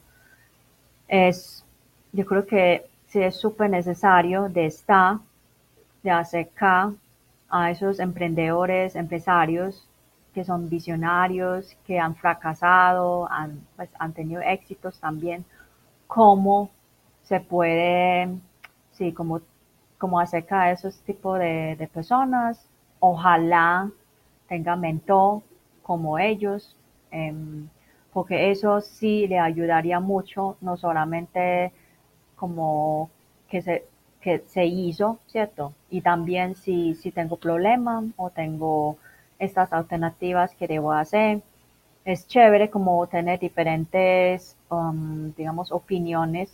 es 1.08 1.66
yo 2.14 2.26
creo 2.26 2.46
que 2.46 2.86
sí 3.08 3.22
es 3.22 3.36
súper 3.36 3.70
necesario 3.70 4.50
de 4.50 4.66
estar, 4.66 5.18
de 6.04 6.12
acercar 6.12 6.92
a 7.50 7.72
esos 7.72 8.00
emprendedores, 8.00 8.96
empresarios 8.96 9.88
que 10.34 10.46
son 10.46 10.70
visionarios, 10.70 11.76
que 11.86 12.00
han 12.00 12.16
fracasado, 12.16 13.30
han, 13.30 13.60
pues, 13.76 13.90
han 14.00 14.14
tenido 14.14 14.42
éxitos 14.42 15.00
también, 15.00 15.44
cómo 16.08 16.70
se 17.24 17.40
puede, 17.40 18.30
sí, 18.94 19.12
como, 19.14 19.42
como 19.98 20.20
acercar 20.20 20.62
a 20.68 20.72
esos 20.72 21.00
tipos 21.02 21.40
de, 21.40 21.90
personas. 21.94 22.66
Ojalá 23.00 23.90
tenga 24.48 24.76
mentor 24.76 25.42
como 25.84 26.18
ellos, 26.20 26.76
em, 27.12 27.68
porque 28.14 28.52
eso 28.52 28.82
sí 28.82 29.28
le 29.28 29.40
ayudaría 29.40 30.00
mucho, 30.00 30.58
no 30.62 30.78
solamente 30.78 31.74
como 32.42 33.12
que 33.50 33.62
se, 33.62 33.86
que 34.20 34.44
se 34.48 34.66
hizo, 34.66 35.20
¿cierto? 35.28 35.74
Y 35.92 36.02
también 36.02 36.56
si, 36.56 36.96
si 36.96 37.12
tengo 37.12 37.38
problemas 37.38 38.06
o 38.18 38.32
tengo 38.32 38.98
estas 39.38 39.72
alternativas 39.72 40.56
que 40.56 40.68
debo 40.68 40.92
hacer. 40.92 41.42
Es 42.04 42.28
chévere 42.28 42.72
como 42.72 43.06
tener 43.06 43.40
diferentes, 43.40 44.56
um, 44.70 45.32
digamos, 45.38 45.72
opiniones, 45.72 46.50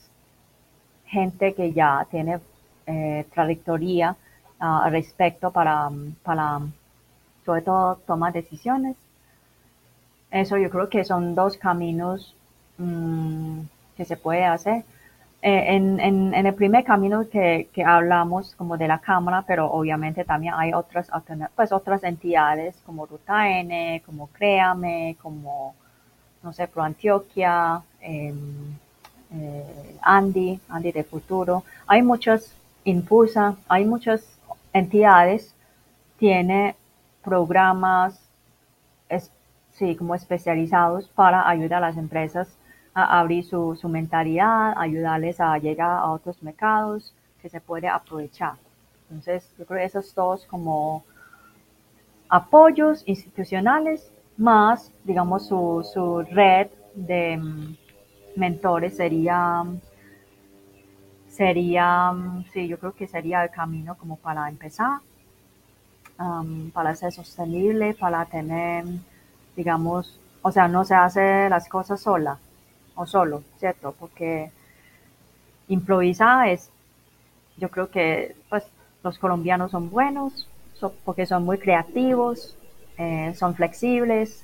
gente 1.06 1.54
que 1.54 1.72
ya 1.72 2.06
tiene 2.12 2.42
eh, 2.86 3.26
trayectoria 3.34 4.12
uh, 4.60 4.84
al 4.84 4.92
respecto 4.92 5.52
para, 5.52 5.90
para, 6.22 6.60
sobre 7.46 7.62
todo, 7.62 7.96
tomar 8.06 8.34
decisiones. 8.34 8.98
Eso 10.32 10.58
yo 10.58 10.70
creo 10.70 10.90
que 10.90 11.06
son 11.06 11.34
dos 11.34 11.56
caminos 11.56 12.36
mm, 12.78 13.62
que 13.96 14.04
se 14.04 14.18
puede 14.18 14.44
hacer. 14.44 14.84
Eh, 15.48 15.76
en, 15.76 15.98
en, 16.02 16.34
el 16.34 16.54
primer 16.56 16.84
camino 16.84 17.30
que, 17.30 17.70
hablamos 17.86 18.54
como 18.56 18.76
de 18.76 18.86
la 18.86 19.00
Cámara, 19.00 19.46
pero 19.48 19.72
obviamente 19.72 20.26
también 20.26 20.54
hay 20.54 20.74
otras, 20.74 21.10
pues 21.56 21.72
otras 21.72 22.04
entidades 22.04 22.76
como 22.86 23.06
Ruta 23.06 23.50
N, 23.50 24.04
como 24.06 24.28
Créame, 24.28 25.16
como, 25.22 25.74
no 26.44 26.52
sé, 26.52 26.68
Pro 26.68 26.84
Antioquia, 26.84 27.82
em, 28.02 28.76
eh, 29.32 29.96
Andy, 30.02 30.60
Andy 30.68 30.92
de 30.92 31.06
Futuro. 31.06 31.64
Hay 31.88 32.02
muchas, 32.02 32.54
Impulsa, 32.84 33.56
hay 33.70 33.86
muchas 33.86 34.22
entidades, 34.74 35.56
tiene 36.20 36.76
programas, 37.24 38.20
sí, 39.72 39.96
como 39.96 40.14
especializados 40.14 41.08
para 41.08 41.48
ayudar 41.48 41.82
a 41.82 41.88
las 41.88 41.98
empresas 41.98 42.50
a 42.98 43.20
abrir 43.20 43.46
su, 43.46 43.78
mentalidad, 43.88 44.74
ayudarles 44.76 45.40
a 45.40 45.56
llegar 45.60 46.00
a 46.00 46.10
otros 46.10 46.42
mercados 46.42 47.14
que 47.40 47.48
se 47.48 47.62
puede 47.62 47.88
aprovechar. 47.88 48.56
Entonces, 49.04 49.48
yo 49.60 49.68
creo 49.68 49.80
que 49.82 49.86
esos 49.86 50.16
dos 50.16 50.48
como 50.48 51.04
apoyos 52.28 53.04
institucionales 53.06 54.12
más, 54.36 54.92
digamos, 55.04 55.48
su, 55.48 56.26
red 56.32 56.70
de 56.96 57.38
mm, 57.38 57.76
mentores 58.36 58.98
sería, 58.98 59.64
sería, 61.30 62.12
mm, 62.12 62.46
sí, 62.52 62.68
yo 62.68 62.80
creo 62.80 62.94
que 62.94 63.06
sería 63.06 63.44
el 63.44 63.52
camino 63.52 63.96
como 63.96 64.16
para 64.16 64.50
empezar, 64.50 65.02
para 66.74 66.96
ser 66.96 67.12
sostenible, 67.12 67.94
para 67.94 68.26
tener, 68.26 68.86
digamos, 69.56 70.20
o 70.42 70.52
sea, 70.52 70.68
no 70.68 70.84
se 70.84 70.96
hace 70.96 71.48
las 71.48 71.70
cosas 71.70 72.02
sola 72.02 72.40
o 72.98 73.06
solo, 73.06 73.44
¿cierto? 73.60 73.96
Porque 73.98 74.52
improvisar 75.70 76.50
es, 76.50 76.70
yo 77.56 77.70
creo 77.70 77.90
que 77.90 78.36
pues 78.50 78.64
los 79.04 79.18
colombianos 79.20 79.72
son 79.72 79.90
buenos, 79.90 80.48
porque 81.06 81.26
son 81.26 81.46
muy 81.46 81.58
creativos, 81.60 82.58
eh, 82.98 83.34
son 83.36 83.56
flexibles, 83.56 84.44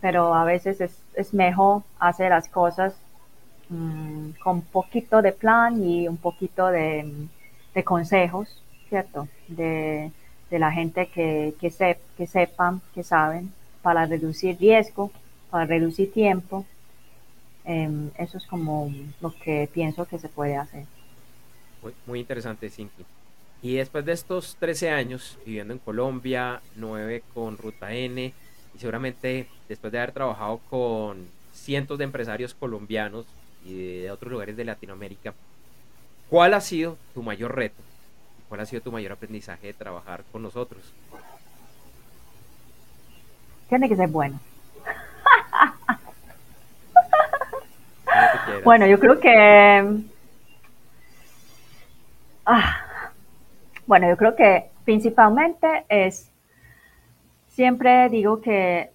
pero 0.00 0.34
a 0.34 0.44
veces 0.44 0.80
es, 0.80 1.34
mejor 1.34 1.82
hacer 1.98 2.30
las 2.30 2.48
cosas 2.48 2.94
mm, 3.68 4.30
con 4.42 4.62
poquito 4.62 5.20
de 5.20 5.32
plan 5.32 5.82
y 5.82 6.08
un 6.08 6.16
poquito 6.16 6.68
de, 6.68 7.28
consejos, 7.84 8.62
¿cierto? 8.88 9.28
De, 9.48 10.10
la 10.50 10.72
gente 10.72 11.08
que, 11.08 11.54
que, 11.60 11.70
que 12.16 12.26
sepan, 12.26 12.80
que 12.94 13.02
saben, 13.02 13.52
para 13.82 14.06
reducir 14.06 14.56
riesgo, 14.58 15.10
para 15.50 15.66
reducir 15.66 16.12
tiempo 16.12 16.64
Em, 17.66 18.10
eso 18.16 18.38
es 18.38 18.46
como 18.46 18.92
lo 19.20 19.34
que 19.34 19.68
pienso 19.72 20.06
que 20.06 20.20
se 20.20 20.28
puede 20.28 20.56
hacer. 20.56 20.84
Muy, 22.06 22.20
interesante, 22.20 22.70
Cinti. 22.70 23.04
Y 23.60 23.74
después 23.74 24.04
de 24.04 24.12
estos 24.12 24.56
13 24.60 24.90
años 24.90 25.36
viviendo 25.44 25.74
en 25.74 25.80
Colombia, 25.80 26.60
9 26.76 27.24
con 27.34 27.58
Ruta 27.58 27.92
N, 27.92 28.32
y 28.74 28.78
seguramente 28.78 29.48
después 29.68 29.92
de 29.92 29.98
haber 29.98 30.12
trabajado 30.12 30.60
con 30.70 31.26
cientos 31.52 31.98
de 31.98 32.04
empresarios 32.04 32.54
colombianos 32.54 33.26
y 33.64 34.02
de 34.02 34.10
otros 34.12 34.30
lugares 34.30 34.56
de 34.56 34.64
Latinoamérica, 34.64 35.34
¿cuál 36.30 36.54
ha 36.54 36.60
sido 36.60 36.96
tu 37.14 37.22
mayor 37.22 37.56
reto? 37.56 37.82
¿Cuál 38.48 38.60
ha 38.60 38.66
sido 38.66 38.82
tu 38.82 38.92
mayor 38.92 39.12
aprendizaje 39.12 39.68
de 39.68 39.74
trabajar 39.74 40.22
con 40.30 40.42
nosotros? 40.42 40.82
Tiene 43.68 43.88
que 43.88 43.96
ser 43.96 44.08
bueno. 44.08 44.38
Bueno, 48.64 48.86
yo 48.86 48.98
creo 48.98 49.20
que... 49.20 50.02
Ah, 52.44 53.10
bueno, 53.86 54.08
yo 54.08 54.16
creo 54.16 54.36
que 54.36 54.70
principalmente 54.84 55.84
es, 55.88 56.30
siempre 57.48 58.08
digo 58.08 58.40
que, 58.40 58.90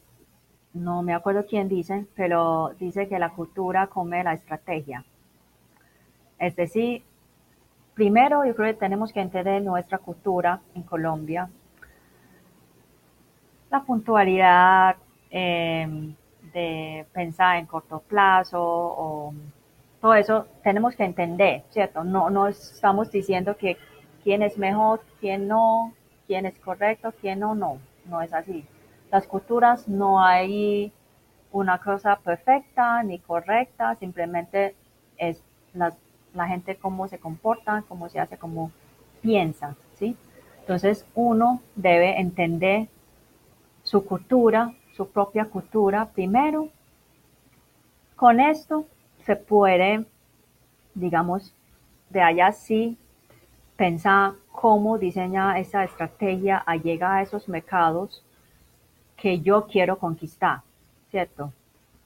no 0.73 1.03
me 1.03 1.13
acuerdo 1.13 1.45
quién 1.45 1.67
dice, 1.67 2.05
pero 2.15 2.73
dice 2.79 3.07
que 3.07 3.19
la 3.19 3.29
cultura 3.29 3.88
come 3.88 4.23
la 4.23 4.34
estrategia. 4.34 5.03
Es 6.39 6.55
decir, 6.55 7.03
primero 7.93 8.45
yo 8.45 8.55
creo 8.55 8.73
que 8.73 8.79
tenemos 8.79 9.12
que 9.12 9.21
entender 9.21 9.62
nuestra 9.62 9.97
cultura 9.97 10.62
en 10.73 10.84
Colombia. 10.84 11.49
La 13.69 13.84
puntualidad, 13.84 14.95
eh, 15.29 16.13
de 16.53 17.05
pensar 17.13 17.57
en 17.57 17.65
corto 17.65 17.99
plazo 17.99 18.59
o 18.61 19.33
todo 20.01 20.15
eso 20.15 20.47
tenemos 20.63 20.95
que 20.95 21.03
entender, 21.03 21.63
¿cierto? 21.69 22.03
No, 22.03 22.29
no 22.29 22.47
estamos 22.47 23.11
diciendo 23.11 23.55
que 23.55 23.77
quién 24.23 24.41
es 24.41 24.57
mejor, 24.57 25.01
quién 25.19 25.47
no, 25.47 25.93
quién 26.27 26.45
es 26.45 26.57
correcto, 26.59 27.13
quién 27.21 27.39
no, 27.39 27.53
no, 27.55 27.77
no 28.05 28.21
es 28.21 28.33
así. 28.33 28.65
Las 29.11 29.27
culturas 29.27 29.87
no 29.87 30.23
hay 30.23 30.91
una 31.51 31.77
cosa 31.79 32.15
perfecta 32.15 33.03
ni 33.03 33.19
correcta, 33.19 33.95
simplemente 33.95 34.75
es 35.17 35.43
la, 35.73 35.93
la 36.33 36.47
gente 36.47 36.75
cómo 36.75 37.07
se 37.07 37.19
comporta, 37.19 37.83
cómo 37.87 38.09
se 38.09 38.19
hace, 38.19 38.37
cómo 38.37 38.71
piensa, 39.21 39.75
¿sí? 39.95 40.15
Entonces 40.61 41.05
uno 41.15 41.61
debe 41.75 42.19
entender 42.19 42.87
su 43.83 44.05
cultura, 44.05 44.73
su 44.95 45.10
propia 45.10 45.45
cultura 45.45 46.10
primero. 46.10 46.69
Con 48.15 48.39
esto 48.39 48.86
se 49.25 49.36
puede, 49.36 50.06
digamos, 50.93 51.54
de 52.10 52.21
allá 52.21 52.51
sí 52.51 52.97
pensar 53.75 54.34
cómo 54.51 54.97
diseñar 54.97 55.58
esa 55.58 55.84
estrategia 55.84 56.62
a 56.65 56.75
llegar 56.75 57.13
a 57.13 57.21
esos 57.21 57.47
mercados 57.47 58.23
que 59.15 59.39
yo 59.39 59.65
quiero 59.67 59.97
conquistar, 59.97 60.62
¿cierto? 61.10 61.51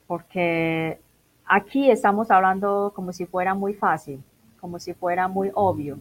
Porque 0.08 1.00
aquí 1.46 1.90
estamos 1.90 2.30
hablando 2.32 2.92
como 2.96 3.12
si 3.12 3.26
fuera 3.26 3.54
muy 3.54 3.74
fácil, 3.74 4.24
como 4.60 4.80
si 4.80 4.94
fuera 4.94 5.28
muy 5.28 5.52
obvio. 5.54 5.98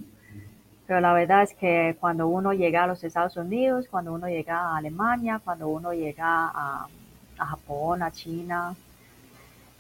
Pero 0.87 1.01
la 1.01 1.13
verdad 1.15 1.43
es 1.43 1.55
que 1.55 1.97
cuando 1.99 2.29
uno 2.29 2.53
llega 2.53 2.85
a 2.85 2.87
los 2.87 3.03
Estados 3.05 3.37
Unidos, 3.37 3.87
cuando 3.91 4.13
uno 4.13 4.29
llega 4.29 4.59
a 4.59 4.77
Alemania, 4.77 5.41
cuando 5.43 5.69
uno 5.69 5.93
llega 5.93 6.51
a, 6.55 6.89
Japón, 7.37 8.03
a 8.03 8.13
China, 8.13 8.77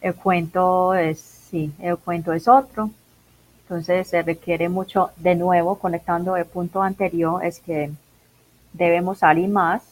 el 0.01 0.14
cuento 0.14 0.95
es, 0.95 1.21
sí, 1.21 1.73
el 1.79 1.99
cuento 1.99 2.33
es 2.33 2.49
otro. 2.49 2.90
Entonces 3.62 4.09
se 4.09 4.23
requiere 4.23 4.69
mucho, 4.69 5.11
de 5.17 5.35
nuevo, 5.35 5.79
conectando 5.79 6.37
el 6.37 6.47
punto 6.47 6.83
anterior, 6.83 7.45
es 7.45 7.61
que 7.61 7.90
debemos 8.73 9.19
salir 9.19 9.49
más 9.49 9.83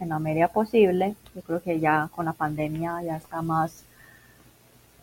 en 0.00 0.10
la 0.10 0.18
medida 0.18 0.48
posible. 0.48 1.14
Yo 1.34 1.42
creo 1.42 1.62
que 1.62 1.80
ya 1.80 2.08
con 2.14 2.26
la 2.26 2.32
pandemia 2.32 3.02
ya 3.02 3.16
está 3.16 3.42
más, 3.42 3.84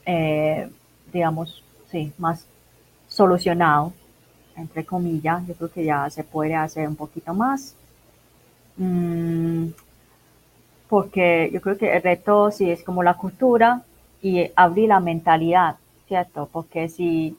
eh, 0.05 0.69
digamos, 1.11 1.63
sí, 1.91 2.13
más 2.17 2.45
solucionado 3.07 3.93
entre 4.55 4.85
comillas, 4.85 5.45
yo 5.47 5.53
creo 5.55 5.71
que 5.71 5.85
ya 5.85 6.09
se 6.09 6.23
puede 6.23 6.55
hacer 6.55 6.87
un 6.87 6.95
poquito 6.95 7.33
más. 7.33 7.75
Mm, 8.77 9.67
porque 10.89 11.49
yo 11.53 11.61
creo 11.61 11.77
que 11.77 11.95
el 11.95 12.03
reto 12.03 12.51
sí 12.51 12.69
es 12.69 12.83
como 12.83 13.03
la 13.03 13.15
cultura 13.15 13.83
y 14.21 14.51
abrir 14.55 14.89
la 14.89 14.99
mentalidad, 14.99 15.77
¿cierto? 16.07 16.49
Porque 16.51 16.89
si 16.89 17.37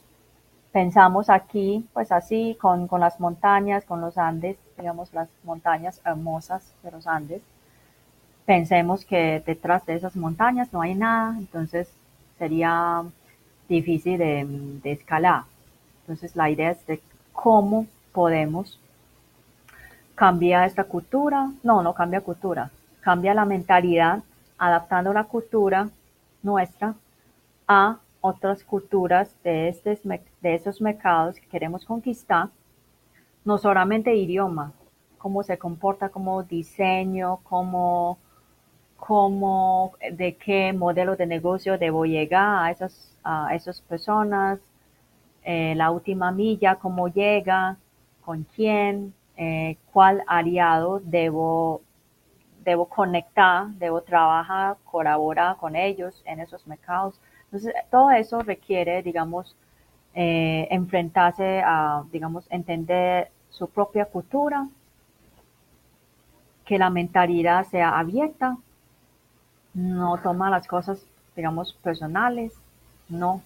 pensamos 0.72 1.30
aquí, 1.30 1.86
pues 1.92 2.12
así, 2.12 2.56
con, 2.60 2.86
con 2.88 3.00
las 3.00 3.18
montañas, 3.20 3.84
con 3.84 4.00
los 4.00 4.18
Andes, 4.18 4.56
digamos 4.76 5.12
las 5.14 5.28
montañas 5.44 6.00
hermosas 6.04 6.74
de 6.82 6.90
los 6.90 7.06
Andes, 7.06 7.42
pensemos 8.44 9.04
que 9.04 9.42
detrás 9.46 9.86
de 9.86 9.94
esas 9.94 10.16
montañas 10.16 10.72
no 10.72 10.82
hay 10.82 10.94
nada, 10.94 11.36
entonces 11.38 11.88
sería 12.38 13.04
difícil 13.68 14.18
de, 14.18 14.44
de 14.82 14.92
escalar. 14.92 15.44
Entonces 16.06 16.36
la 16.36 16.48
idea 16.50 16.70
es 16.70 16.86
de 16.86 17.00
cómo 17.32 17.86
podemos 18.12 18.78
cambiar 20.14 20.68
esta 20.68 20.84
cultura. 20.84 21.50
No, 21.64 21.82
no 21.82 21.94
cambia 21.94 22.20
cultura, 22.20 22.70
cambia 23.00 23.34
la 23.34 23.44
mentalidad, 23.44 24.22
adaptando 24.56 25.12
la 25.12 25.24
cultura 25.24 25.88
nuestra 26.44 26.94
a 27.66 27.98
otras 28.20 28.62
culturas 28.62 29.34
de, 29.42 29.68
este, 29.68 29.98
de 30.40 30.54
esos 30.54 30.80
mercados 30.80 31.34
que 31.40 31.48
queremos 31.48 31.84
conquistar. 31.84 32.50
No 33.44 33.58
solamente 33.58 34.14
idioma, 34.14 34.72
cómo 35.18 35.42
se 35.42 35.58
comporta 35.58 36.08
como 36.08 36.44
diseño, 36.44 37.40
cómo, 37.42 38.18
cómo, 38.96 39.94
de 40.12 40.36
qué 40.36 40.72
modelo 40.72 41.16
de 41.16 41.26
negocio 41.26 41.78
debo 41.78 42.06
llegar 42.06 42.64
a 42.64 42.70
esas, 42.70 43.12
a 43.24 43.52
esas 43.56 43.80
personas, 43.80 44.60
eh, 45.48 45.74
la 45.76 45.92
última 45.92 46.32
milla, 46.32 46.74
cómo 46.74 47.06
llega, 47.06 47.76
con 48.24 48.42
quién, 48.56 49.14
eh, 49.36 49.76
cuál 49.92 50.24
aliado 50.26 51.00
debo, 51.04 51.82
debo 52.64 52.86
conectar, 52.86 53.68
debo 53.78 54.00
trabajar, 54.02 54.76
colaborar 54.84 55.56
con 55.56 55.76
ellos 55.76 56.20
en 56.26 56.40
esos 56.40 56.66
mercados. 56.66 57.20
Entonces, 57.44 57.72
todo 57.92 58.10
eso 58.10 58.40
requiere, 58.40 59.04
digamos, 59.04 59.54
eh, 60.14 60.66
enfrentarse 60.72 61.62
a, 61.64 62.02
digamos, 62.10 62.44
entender 62.50 63.30
su 63.48 63.68
propia 63.68 64.06
cultura, 64.06 64.66
que 66.64 66.76
la 66.76 66.90
mentalidad 66.90 67.64
sea 67.66 67.96
abierta, 67.96 68.56
no 69.74 70.18
toma 70.18 70.50
las 70.50 70.66
cosas, 70.66 71.06
digamos, 71.36 71.72
personales, 71.74 72.52
no 73.08 73.42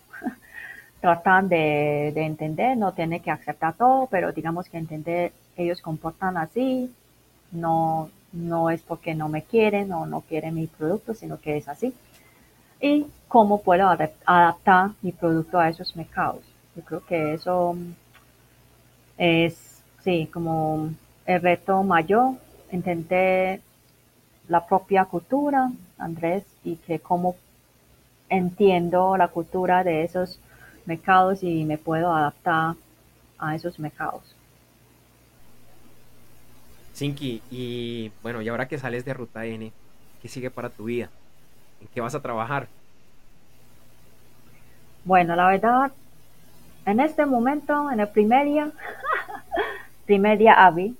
tratan 1.00 1.48
de, 1.48 2.12
de, 2.14 2.22
entender, 2.24 2.76
no 2.76 2.92
tiene 2.92 3.20
que 3.20 3.30
aceptar 3.30 3.74
todo, 3.74 4.06
pero 4.10 4.32
digamos 4.32 4.68
que 4.68 4.78
entender, 4.78 5.32
ellos 5.56 5.80
comportan 5.80 6.36
así, 6.36 6.92
no, 7.52 8.10
no 8.32 8.70
es 8.70 8.82
porque 8.82 9.14
no 9.14 9.28
me 9.28 9.42
quieren 9.42 9.92
o 9.92 10.06
no 10.06 10.20
quieren 10.22 10.54
mi 10.54 10.66
producto, 10.66 11.14
sino 11.14 11.40
que 11.40 11.56
es 11.56 11.68
así. 11.68 11.94
Y 12.80 13.06
cómo 13.28 13.62
puedo 13.62 13.88
adaptar 14.24 14.90
mi 15.02 15.12
producto 15.12 15.58
a 15.58 15.68
esos 15.68 15.94
mercados. 15.96 16.42
Yo 16.76 16.82
creo 16.82 17.04
que 17.04 17.34
eso 17.34 17.76
es, 19.18 19.82
sí, 20.02 20.28
como 20.32 20.90
el 21.26 21.42
reto 21.42 21.82
mayor, 21.82 22.34
entender 22.70 23.60
la 24.48 24.66
propia 24.66 25.04
cultura, 25.04 25.70
Andrés, 25.98 26.44
y 26.64 26.76
que 26.76 26.98
cómo 27.00 27.36
entiendo 28.28 29.16
la 29.16 29.28
cultura 29.28 29.84
de 29.84 30.04
esos 30.04 30.40
mercados 30.90 31.44
y 31.44 31.64
me 31.64 31.78
puedo 31.78 32.12
adaptar 32.12 32.74
a 33.38 33.54
esos 33.54 33.78
mercados. 33.78 34.22
Sinki, 36.92 37.40
y 37.50 38.10
bueno, 38.22 38.42
y 38.42 38.48
ahora 38.48 38.66
que 38.66 38.76
sales 38.76 39.04
de 39.04 39.14
Ruta 39.14 39.46
N, 39.46 39.72
¿qué 40.20 40.28
sigue 40.28 40.50
para 40.50 40.68
tu 40.68 40.84
vida? 40.84 41.08
¿En 41.80 41.86
qué 41.94 42.00
vas 42.00 42.14
a 42.14 42.20
trabajar? 42.20 42.66
Bueno, 45.04 45.36
la 45.36 45.46
verdad, 45.48 45.92
en 46.84 46.98
este 47.00 47.24
momento, 47.24 47.90
en 47.90 48.00
el 48.00 48.08
primer 48.08 48.46
día, 48.46 48.72
primer 50.06 50.38
día 50.38 50.66
AVI, 50.66 50.96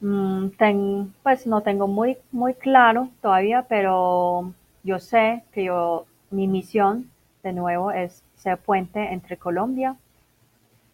mm, 0.00 1.06
pues 1.22 1.46
no 1.46 1.62
tengo 1.62 1.86
muy, 1.86 2.18
muy 2.32 2.54
claro 2.54 3.08
todavía, 3.22 3.64
pero 3.68 4.52
yo 4.82 4.98
sé 4.98 5.44
que 5.52 5.64
yo, 5.64 6.06
mi 6.30 6.46
misión 6.48 7.10
de 7.42 7.52
nuevo 7.52 7.90
es 7.90 8.22
ser 8.36 8.58
puente 8.58 9.12
entre 9.12 9.36
Colombia 9.36 9.96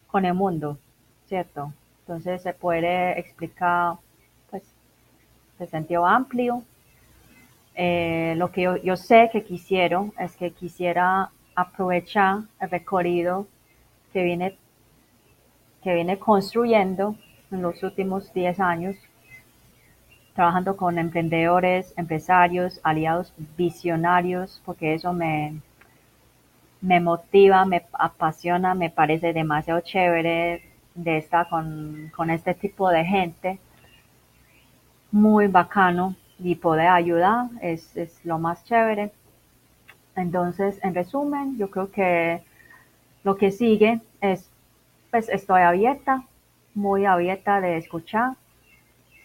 con 0.07 0.25
el 0.25 0.35
mundo, 0.35 0.79
¿cierto? 1.27 1.73
Entonces 2.01 2.43
se 2.43 2.53
puede 2.53 3.19
explicar 3.19 3.97
pues 4.51 4.63
de 5.59 5.67
sentido 5.67 6.07
amplio 6.07 6.63
eh, 7.79 8.35
lo 8.39 8.51
que 8.51 8.81
yo, 8.83 8.97
sé 8.97 9.29
que 9.31 9.45
quisiera 9.45 10.03
es 10.19 10.35
que 10.37 10.51
quisiera 10.51 11.31
aprovechar 11.55 12.45
el 12.59 12.71
recorrido 12.71 13.47
que 14.15 14.23
viene, 14.23 14.57
que 15.83 15.93
viene 15.93 16.19
construyendo 16.19 17.17
en 17.51 17.61
los 17.61 17.83
últimos 17.83 18.33
10 18.33 18.61
años, 18.61 18.97
trabajando 20.37 20.77
con 20.77 20.99
emprendedores, 20.99 21.95
empresarios, 21.97 22.79
aliados 22.85 23.33
visionarios, 23.57 24.63
porque 24.65 24.95
eso 24.95 25.13
me, 25.13 25.61
me 26.81 27.01
motiva, 27.01 27.65
me 27.65 27.85
apasiona, 27.93 28.75
me 28.75 28.91
parece 28.91 29.33
demasiado 29.33 29.81
chévere 29.81 30.63
de 30.95 31.17
estar 31.17 31.49
con, 31.49 32.13
con 32.15 32.31
este 32.31 32.55
tipo 32.55 32.91
de 32.91 33.05
gente. 33.05 33.59
Muy 35.11 35.47
bacano 35.49 36.15
y 36.39 36.55
poder 36.57 36.89
ayudar 36.89 37.47
es, 37.63 37.95
lo 38.25 38.39
más 38.39 38.63
chévere. 38.65 39.13
Entonces, 40.17 40.79
en 40.83 40.95
resumen, 40.95 41.57
yo 41.57 41.71
creo 41.71 41.91
que 41.91 42.43
lo 43.25 43.37
que 43.37 43.51
sigue 43.51 44.01
es, 44.21 44.51
pues 45.11 45.31
estoy 45.31 45.63
abierta, 45.63 46.25
muy 46.75 47.07
abierta 47.07 47.61
de 47.61 47.79
escuchar. 47.79 48.37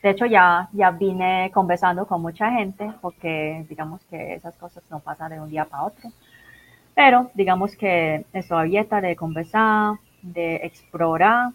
De 0.01 0.09
hecho, 0.09 0.25
ya, 0.25 0.67
ya 0.73 0.91
vine 0.91 1.51
conversando 1.53 2.07
con 2.07 2.21
mucha 2.21 2.51
gente 2.51 2.91
porque 3.01 3.65
digamos 3.69 4.03
que 4.05 4.33
esas 4.33 4.55
cosas 4.57 4.83
no 4.89 4.99
pasan 4.99 5.31
de 5.31 5.39
un 5.39 5.49
día 5.49 5.65
para 5.65 5.83
otro. 5.83 6.09
Pero 6.95 7.29
digamos 7.35 7.75
que 7.75 8.25
estoy 8.33 8.59
abierta 8.59 8.99
de 9.01 9.15
conversar, 9.15 9.95
de 10.21 10.55
explorar. 10.57 11.51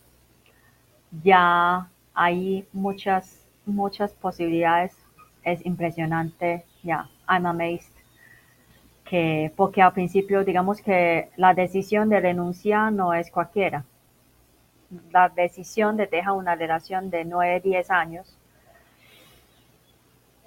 Ya 1.23 1.89
hay 2.15 2.67
muchas, 2.73 3.47
muchas 3.65 4.13
posibilidades 4.15 4.97
es 5.43 5.65
impresionante, 5.65 6.65
ya, 6.83 7.09
I'm 7.29 7.47
amazed. 7.47 7.93
Que, 9.05 9.53
porque 9.57 9.83
al 9.83 9.93
principio, 9.93 10.45
digamos 10.45 10.81
que 10.81 11.31
la 11.37 11.55
decisión 11.55 12.09
de 12.09 12.21
renunciar 12.21 12.93
no 12.93 13.15
es 13.15 13.31
cualquiera. 13.31 13.85
La 15.11 15.29
decisión 15.29 15.97
de 15.97 16.07
dejar 16.07 16.35
una 16.35 16.55
relación 16.55 17.11
de 17.11 17.25
9, 17.25 17.61
10 17.61 17.91
años 17.91 18.37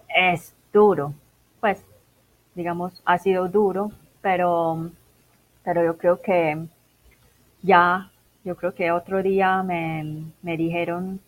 es 0.07 0.55
duro. 0.71 1.13
Pues, 1.59 1.83
digamos, 2.55 3.01
ha 3.05 3.17
sido 3.17 3.47
duro, 3.47 3.91
pero, 4.21 4.89
pero 5.63 5.83
yo 5.83 5.97
creo 5.97 6.21
que 6.21 6.67
ya, 7.61 8.11
yo 8.43 8.55
creo 8.55 8.73
que 8.73 8.91
otro 8.91 9.21
día 9.21 9.61
me, 9.63 10.31
me 10.41 10.57
dijeron, 10.57 11.19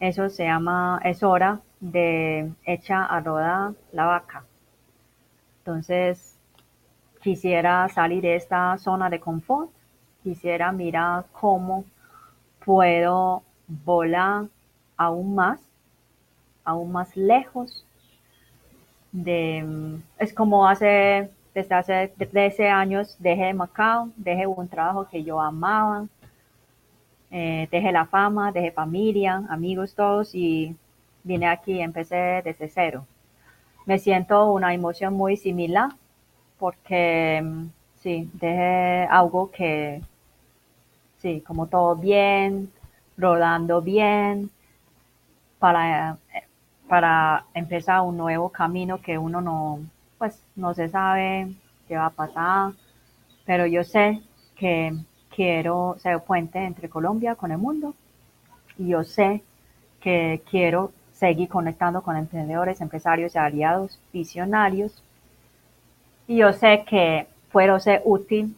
eso 0.00 0.28
se 0.28 0.44
llama, 0.44 1.00
es 1.04 1.22
hora 1.22 1.60
de 1.80 2.52
hecha 2.64 3.04
a 3.04 3.20
rodar 3.20 3.72
la 3.92 4.06
vaca. 4.06 4.44
Entonces, 5.58 6.38
quisiera 7.22 7.88
salir 7.88 8.22
de 8.22 8.36
esta 8.36 8.78
zona 8.78 9.10
de 9.10 9.20
confort, 9.20 9.70
quisiera 10.22 10.72
mirar 10.72 11.26
cómo 11.32 11.84
puedo 12.68 13.42
volar 13.66 14.44
aún 14.98 15.34
más, 15.34 15.58
aún 16.66 16.92
más 16.92 17.16
lejos 17.16 17.82
de, 19.10 19.64
es 20.18 20.34
como 20.34 20.68
hace, 20.68 21.30
desde 21.54 21.74
hace 21.74 22.08
13 22.08 22.68
años 22.68 23.16
dejé 23.20 23.54
Macao, 23.54 24.10
dejé 24.16 24.46
un 24.46 24.68
trabajo 24.68 25.08
que 25.08 25.24
yo 25.24 25.40
amaba, 25.40 26.08
eh, 27.30 27.68
dejé 27.70 27.90
la 27.90 28.04
fama, 28.04 28.52
dejé 28.52 28.70
familia, 28.70 29.44
amigos 29.48 29.94
todos 29.94 30.34
y 30.34 30.76
vine 31.24 31.46
aquí 31.48 31.72
y 31.72 31.80
empecé 31.80 32.42
desde 32.44 32.68
cero. 32.68 33.06
Me 33.86 33.98
siento 33.98 34.52
una 34.52 34.74
emoción 34.74 35.14
muy 35.14 35.38
similar 35.38 35.92
porque 36.58 37.42
sí, 38.02 38.28
dejé 38.34 39.06
algo 39.10 39.50
que, 39.50 40.02
sí, 41.18 41.42
como 41.46 41.66
todo 41.66 41.96
bien, 41.96 42.70
rodando 43.16 43.82
bien, 43.82 44.50
para, 45.58 46.18
para 46.88 47.44
empezar 47.54 48.02
un 48.02 48.16
nuevo 48.16 48.48
camino 48.50 49.00
que 49.00 49.18
uno 49.18 49.40
no, 49.40 49.80
pues, 50.18 50.42
no 50.56 50.74
se 50.74 50.88
sabe 50.88 51.52
qué 51.86 51.96
va 51.96 52.06
a 52.06 52.10
pasar, 52.10 52.72
pero 53.44 53.66
yo 53.66 53.84
sé 53.84 54.22
que 54.56 54.92
quiero 55.34 55.96
ser 55.98 56.20
puente 56.20 56.58
entre 56.58 56.88
Colombia 56.88 57.34
con 57.34 57.52
el 57.52 57.58
mundo 57.58 57.94
y 58.76 58.88
yo 58.88 59.04
sé 59.04 59.42
que 60.00 60.42
quiero 60.50 60.92
seguir 61.12 61.48
conectando 61.48 62.02
con 62.02 62.16
emprendedores, 62.16 62.80
empresarios 62.80 63.34
y 63.34 63.38
aliados 63.38 63.98
visionarios. 64.12 65.02
Y 66.28 66.36
yo 66.36 66.52
sé 66.52 66.84
que 66.88 67.26
puedo 67.50 67.80
ser 67.80 68.02
útil 68.04 68.54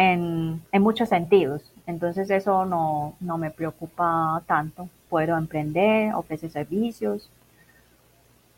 en, 0.00 0.62
muchos 0.80 1.08
sentidos. 1.08 1.62
Entonces 1.86 2.30
eso 2.30 2.64
no, 2.64 3.38
me 3.38 3.50
preocupa 3.50 4.42
tanto. 4.46 4.88
Puedo 5.08 5.36
emprender, 5.36 6.14
ofrecer 6.14 6.50
servicios, 6.50 7.28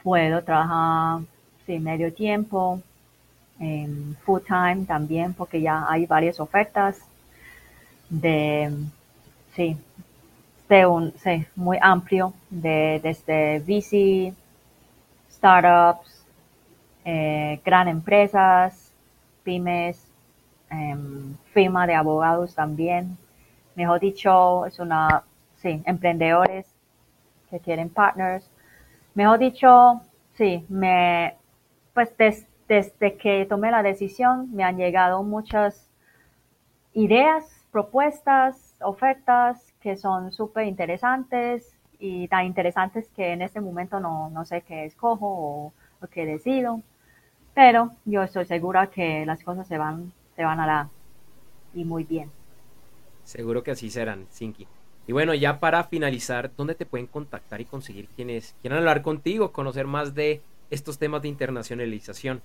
puedo 0.03 0.43
trabajar 0.43 1.23
sin 1.67 1.83
medio 1.85 2.13
tiempo, 2.13 2.81
en 3.59 4.17
full 4.25 4.41
time 4.43 4.85
también, 4.87 5.35
porque 5.35 5.61
ya 5.61 5.87
hay 5.89 6.07
varias 6.07 6.41
ofertas 6.41 6.99
de, 8.11 8.71
sí, 9.55 9.77
un, 10.87 11.13
sí, 11.23 11.47
muy 11.55 11.79
amplio, 11.81 12.33
de, 12.51 12.99
desde 13.03 13.59
VC, 13.61 14.35
startups, 15.31 16.25
eh, 17.05 17.61
gran 17.65 17.89
empresas, 17.89 18.91
pymes, 19.45 20.12
em, 20.73 21.37
firma 21.53 21.87
de 21.87 21.95
abogados 21.95 22.55
también. 22.55 23.17
Mejor 23.77 24.01
dicho, 24.01 24.67
es 24.67 24.79
una, 24.79 25.25
sí, 25.57 25.83
emprendedores 25.87 26.67
que 27.51 27.61
quieren 27.61 27.89
partners. 27.91 28.51
Mejor 29.15 29.39
dicho, 29.39 30.01
sí, 30.35 30.65
me, 30.69 31.37
pues 31.95 32.15
desde 32.69 33.17
que 33.17 33.47
tomé 33.47 33.71
la 33.71 33.83
decisión 33.83 34.49
me 34.55 34.65
han 34.65 34.77
llegado 34.77 35.23
muchas 35.23 35.91
ideas, 36.95 37.45
propuestas, 37.71 38.75
ofertas 38.81 39.73
que 39.81 39.97
son 39.97 40.33
súper 40.33 40.67
interesantes 40.67 41.75
y 41.99 42.29
tan 42.29 42.47
interesantes 42.47 43.09
que 43.11 43.33
en 43.33 43.43
este 43.43 43.61
momento 43.61 44.01
no, 44.01 44.31
no 44.31 44.45
sé 44.45 44.63
qué 44.63 44.85
escojo 44.85 45.27
o, 45.27 45.73
qué 46.11 46.27
decido. 46.27 46.81
pero 47.55 47.91
yo 48.05 48.23
estoy 48.23 48.45
segura 48.47 48.89
que 48.89 49.25
las 49.27 49.43
cosas 49.45 49.69
se 49.69 49.79
van, 49.79 50.13
se 50.37 50.45
van 50.45 50.61
a 50.61 50.67
dar 50.67 50.87
y 51.75 51.85
muy 51.85 52.05
bien. 52.05 52.31
Seguro 53.25 53.63
que 53.63 53.71
así 53.71 53.91
serán, 53.91 54.27
Sinki. 54.31 54.67
Y 55.07 55.13
bueno, 55.13 55.35
ya 55.35 55.59
para 55.59 55.85
finalizar, 55.85 56.51
¿dónde 56.57 56.75
te 56.75 56.87
pueden 56.87 57.07
contactar 57.07 57.61
y 57.61 57.65
conseguir 57.65 58.09
quienes 58.09 58.55
quieran 58.61 58.79
hablar 58.79 59.03
contigo, 59.03 59.53
conocer 59.53 59.87
más 59.87 60.15
de 60.15 60.43
estos 60.71 60.99
temas 60.99 61.23
de 61.23 61.29
internacionalización? 61.29 62.41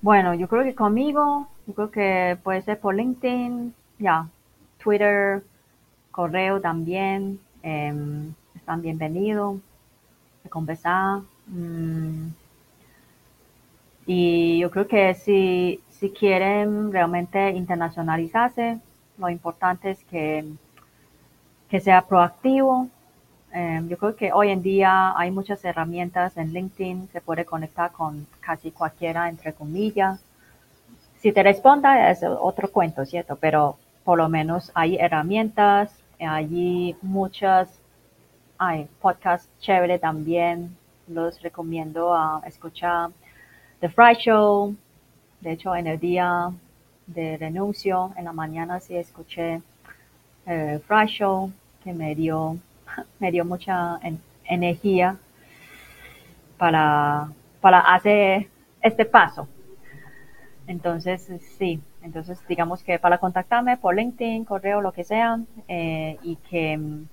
Bueno, 0.00 0.34
yo 0.34 0.48
creo 0.48 0.64
que 0.64 0.74
conmigo, 0.74 1.48
yo 1.66 1.74
creo 1.74 1.90
que 1.90 2.38
puede 2.42 2.62
ser 2.62 2.78
por 2.78 2.94
LinkedIn, 2.94 3.74
ya, 3.98 4.28
Twitter, 4.82 5.42
correo 6.10 6.60
también, 6.60 7.40
em, 7.62 8.32
están 8.54 8.80
bienvenidos 8.82 9.60
a 10.44 10.48
conversar. 10.48 11.22
Mm, 11.46 12.28
y 14.10 14.58
yo 14.60 14.70
creo 14.70 14.88
que 14.88 15.12
si, 15.12 15.82
si 15.90 16.08
quieren 16.08 16.90
realmente 16.90 17.50
internacionalizarse, 17.50 18.78
lo 19.18 19.28
importante 19.28 19.90
es 19.90 20.02
que, 20.04 20.46
que 21.68 21.78
sea 21.78 22.00
proactivo. 22.00 22.88
Em, 23.52 23.86
yo 23.86 23.98
creo 23.98 24.16
que 24.16 24.32
hoy 24.32 24.48
en 24.48 24.62
día 24.62 25.12
hay 25.14 25.30
muchas 25.30 25.62
herramientas 25.62 26.38
en 26.38 26.54
LinkedIn, 26.54 27.10
se 27.12 27.20
puede 27.20 27.44
conectar 27.44 27.92
con 27.92 28.26
casi 28.40 28.70
cualquiera, 28.70 29.28
entre 29.28 29.52
comillas. 29.52 30.18
Si 31.18 31.30
te 31.30 31.42
responda 31.42 32.10
es 32.10 32.22
otro 32.22 32.72
cuento, 32.72 33.04
¿cierto? 33.04 33.36
Pero 33.36 33.76
por 34.04 34.16
lo 34.16 34.30
menos 34.30 34.72
hay 34.74 34.96
herramientas, 34.96 35.92
hay 36.18 36.96
muchas, 37.02 37.68
hay 38.56 38.88
podcasts 39.02 39.50
chévere 39.60 39.98
también, 39.98 40.74
los 41.08 41.42
recomiendo 41.42 42.14
a 42.14 42.40
escuchar 42.46 43.10
The 43.80 43.88
Fry 43.88 44.14
Show, 44.16 44.74
de 45.40 45.52
hecho 45.52 45.76
en 45.76 45.86
el 45.86 46.00
día 46.00 46.50
de 47.06 47.36
renuncio. 47.36 48.12
En 48.16 48.24
la 48.24 48.32
mañana 48.32 48.80
sí 48.80 48.96
escuché 48.96 49.54
el 50.46 50.76
eh, 50.76 50.80
Fry 50.86 51.06
Show, 51.06 51.52
que 51.84 51.92
me 51.92 52.14
dio, 52.14 52.58
me 53.20 53.30
dio 53.30 53.44
mucha 53.44 54.00
energía 54.44 55.16
para, 56.56 57.30
para 57.60 57.80
hacer 57.80 58.48
este 58.82 59.04
paso. 59.04 59.48
Entonces, 60.66 61.30
sí, 61.56 61.80
entonces 62.02 62.40
digamos 62.48 62.82
que 62.82 62.98
para 62.98 63.18
contactarme 63.18 63.76
por 63.76 63.94
LinkedIn, 63.94 64.44
correo, 64.44 64.80
lo 64.80 64.92
que 64.92 65.04
sea, 65.04 65.38
eh, 65.68 66.18
y 66.22 66.36
que 66.50 66.76
mm, 66.76 67.06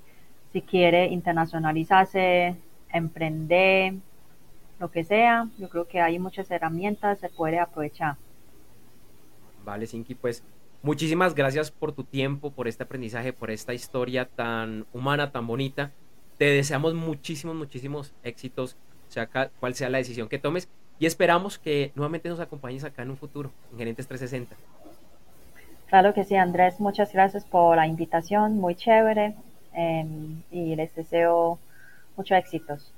si 0.51 0.61
quiere 0.61 1.05
internacionalizarse, 1.07 2.55
emprender, 2.91 3.93
lo 4.79 4.91
que 4.91 5.03
sea, 5.03 5.47
yo 5.57 5.69
creo 5.69 5.87
que 5.87 6.01
hay 6.01 6.19
muchas 6.19 6.49
herramientas, 6.51 7.19
se 7.19 7.29
puede 7.29 7.59
aprovechar. 7.59 8.15
Vale, 9.63 9.87
Sinki, 9.87 10.15
pues 10.15 10.43
muchísimas 10.83 11.33
gracias 11.33 11.71
por 11.71 11.91
tu 11.91 12.03
tiempo, 12.03 12.51
por 12.51 12.67
este 12.67 12.83
aprendizaje, 12.83 13.33
por 13.33 13.51
esta 13.51 13.73
historia 13.73 14.25
tan 14.25 14.85
humana, 14.93 15.31
tan 15.31 15.47
bonita. 15.47 15.91
Te 16.37 16.45
deseamos 16.45 16.93
muchísimos, 16.93 17.55
muchísimos 17.55 18.13
éxitos, 18.23 18.75
sea 19.07 19.27
cual 19.59 19.75
sea 19.75 19.89
la 19.89 19.97
decisión 19.97 20.27
que 20.27 20.39
tomes, 20.39 20.69
y 20.99 21.05
esperamos 21.05 21.57
que 21.57 21.91
nuevamente 21.95 22.29
nos 22.29 22.39
acompañes 22.39 22.83
acá 22.83 23.01
en 23.01 23.11
un 23.11 23.17
futuro, 23.17 23.51
en 23.71 23.77
Gerentes 23.77 24.07
360. 24.07 24.55
Claro 25.87 26.13
que 26.13 26.23
sí, 26.23 26.35
Andrés, 26.35 26.79
muchas 26.79 27.13
gracias 27.13 27.45
por 27.45 27.77
la 27.77 27.87
invitación, 27.87 28.57
muy 28.57 28.75
chévere, 28.75 29.35
em, 29.73 30.41
y 30.51 30.75
les 30.75 30.93
deseo 30.95 31.59
muchos 32.17 32.37
éxitos. 32.37 32.91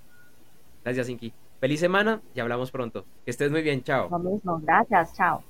Gracias, 0.84 1.10
Inki. 1.10 1.34
Feliz 1.60 1.80
semana 1.80 2.22
y 2.36 2.39
hablamos 2.39 2.72
pronto. 2.72 3.06
Que 3.26 3.32
estés 3.32 3.52
muy 3.52 3.62
bien, 3.63 3.84
chao. 3.84 4.10
Lo 4.10 4.20
mismo, 4.20 4.60
gracias, 4.63 5.15
chao. 5.15 5.43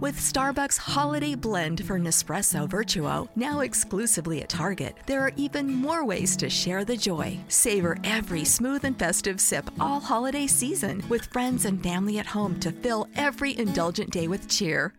With 0.00 0.16
Starbucks 0.16 0.76
Holiday 0.76 1.34
Blend 1.34 1.84
for 1.84 1.98
Nespresso 1.98 2.68
Virtuo, 2.68 3.28
now 3.36 3.60
exclusively 3.60 4.42
at 4.42 4.48
Target, 4.48 4.94
there 5.06 5.20
are 5.20 5.32
even 5.36 5.72
more 5.72 6.04
ways 6.04 6.36
to 6.36 6.50
share 6.50 6.84
the 6.84 6.96
joy. 6.96 7.38
Savor 7.48 7.96
every 8.04 8.44
smooth 8.44 8.84
and 8.84 8.98
festive 8.98 9.40
sip 9.40 9.70
all 9.80 10.00
holiday 10.00 10.46
season 10.46 11.02
with 11.08 11.26
friends 11.26 11.64
and 11.64 11.82
family 11.82 12.18
at 12.18 12.26
home 12.26 12.60
to 12.60 12.70
fill 12.70 13.08
every 13.16 13.58
indulgent 13.58 14.10
day 14.10 14.28
with 14.28 14.48
cheer. 14.48 14.92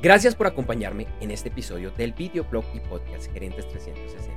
Gracias 0.01 0.35
por 0.35 0.47
acompañarme 0.47 1.07
en 1.21 1.31
este 1.31 1.51
episodio 1.51 1.91
del 1.91 2.15
videoblog 2.15 2.65
y 2.75 2.81
podcast 2.81 3.31
Gerentes 3.31 3.69
360. 3.69 4.33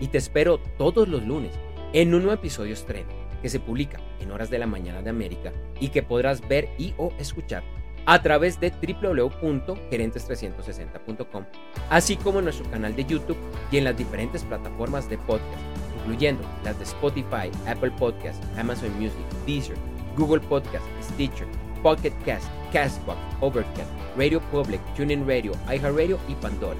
Y 0.00 0.08
te 0.08 0.18
espero 0.18 0.58
todos 0.76 1.06
los 1.06 1.22
lunes 1.22 1.52
en 1.92 2.12
un 2.12 2.22
nuevo 2.22 2.34
episodio 2.34 2.72
estreno 2.72 3.08
que 3.40 3.48
se 3.48 3.60
publica 3.60 4.00
en 4.18 4.32
horas 4.32 4.50
de 4.50 4.58
la 4.58 4.66
mañana 4.66 5.00
de 5.00 5.10
América 5.10 5.52
y 5.78 5.90
que 5.90 6.02
podrás 6.02 6.46
ver 6.48 6.70
y 6.76 6.92
o 6.98 7.12
escuchar 7.20 7.62
a 8.06 8.22
través 8.22 8.58
de 8.60 8.70
www.gerentes360.com, 8.70 11.44
así 11.90 12.16
como 12.16 12.38
en 12.38 12.44
nuestro 12.44 12.70
canal 12.70 12.96
de 12.96 13.04
YouTube 13.04 13.36
y 13.70 13.76
en 13.78 13.84
las 13.84 13.96
diferentes 13.96 14.44
plataformas 14.44 15.10
de 15.10 15.18
podcast, 15.18 15.60
incluyendo 15.98 16.44
las 16.64 16.78
de 16.78 16.84
Spotify, 16.84 17.50
Apple 17.66 17.90
Podcast, 17.98 18.42
Amazon 18.56 18.96
Music, 18.98 19.18
Deezer, 19.44 19.76
Google 20.16 20.40
Podcast, 20.40 20.86
Stitcher, 21.02 21.48
Pocket 21.82 22.14
Cast, 22.24 22.46
Castbox, 22.72 23.18
Overcast, 23.40 23.90
Radio 24.16 24.40
Public, 24.52 24.80
TuneIn 24.94 25.26
Radio, 25.26 25.50
iHeartRadio 25.66 26.20
y 26.28 26.36
Pandora. 26.36 26.78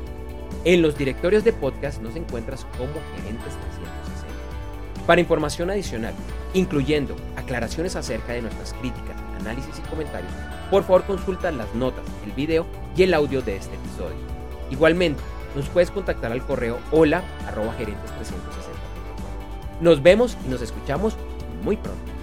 En 0.64 0.80
los 0.80 0.96
directorios 0.96 1.42
de 1.44 1.52
podcast 1.52 2.00
nos 2.00 2.16
encuentras 2.16 2.64
como 2.78 2.94
Gerentes 3.16 3.54
360. 3.54 5.06
Para 5.06 5.20
información 5.20 5.70
adicional, 5.70 6.14
incluyendo 6.54 7.16
aclaraciones 7.36 7.96
acerca 7.96 8.32
de 8.32 8.42
nuestras 8.42 8.74
críticas, 8.74 9.16
análisis 9.40 9.76
y 9.78 9.82
comentarios, 9.88 10.32
por 10.70 10.82
favor 10.82 11.04
consulta 11.04 11.50
las 11.50 11.74
notas, 11.74 12.04
el 12.24 12.32
video 12.32 12.66
y 12.96 13.02
el 13.04 13.14
audio 13.14 13.42
de 13.42 13.56
este 13.56 13.74
episodio. 13.74 14.16
Igualmente, 14.70 15.22
nos 15.54 15.68
puedes 15.68 15.90
contactar 15.90 16.32
al 16.32 16.44
correo 16.44 16.78
hola 16.90 17.22
arroba 17.46 17.72
gerentes 17.74 18.10
360. 18.12 18.76
Nos 19.80 20.02
vemos 20.02 20.36
y 20.46 20.48
nos 20.48 20.62
escuchamos 20.62 21.16
muy 21.62 21.76
pronto. 21.76 22.15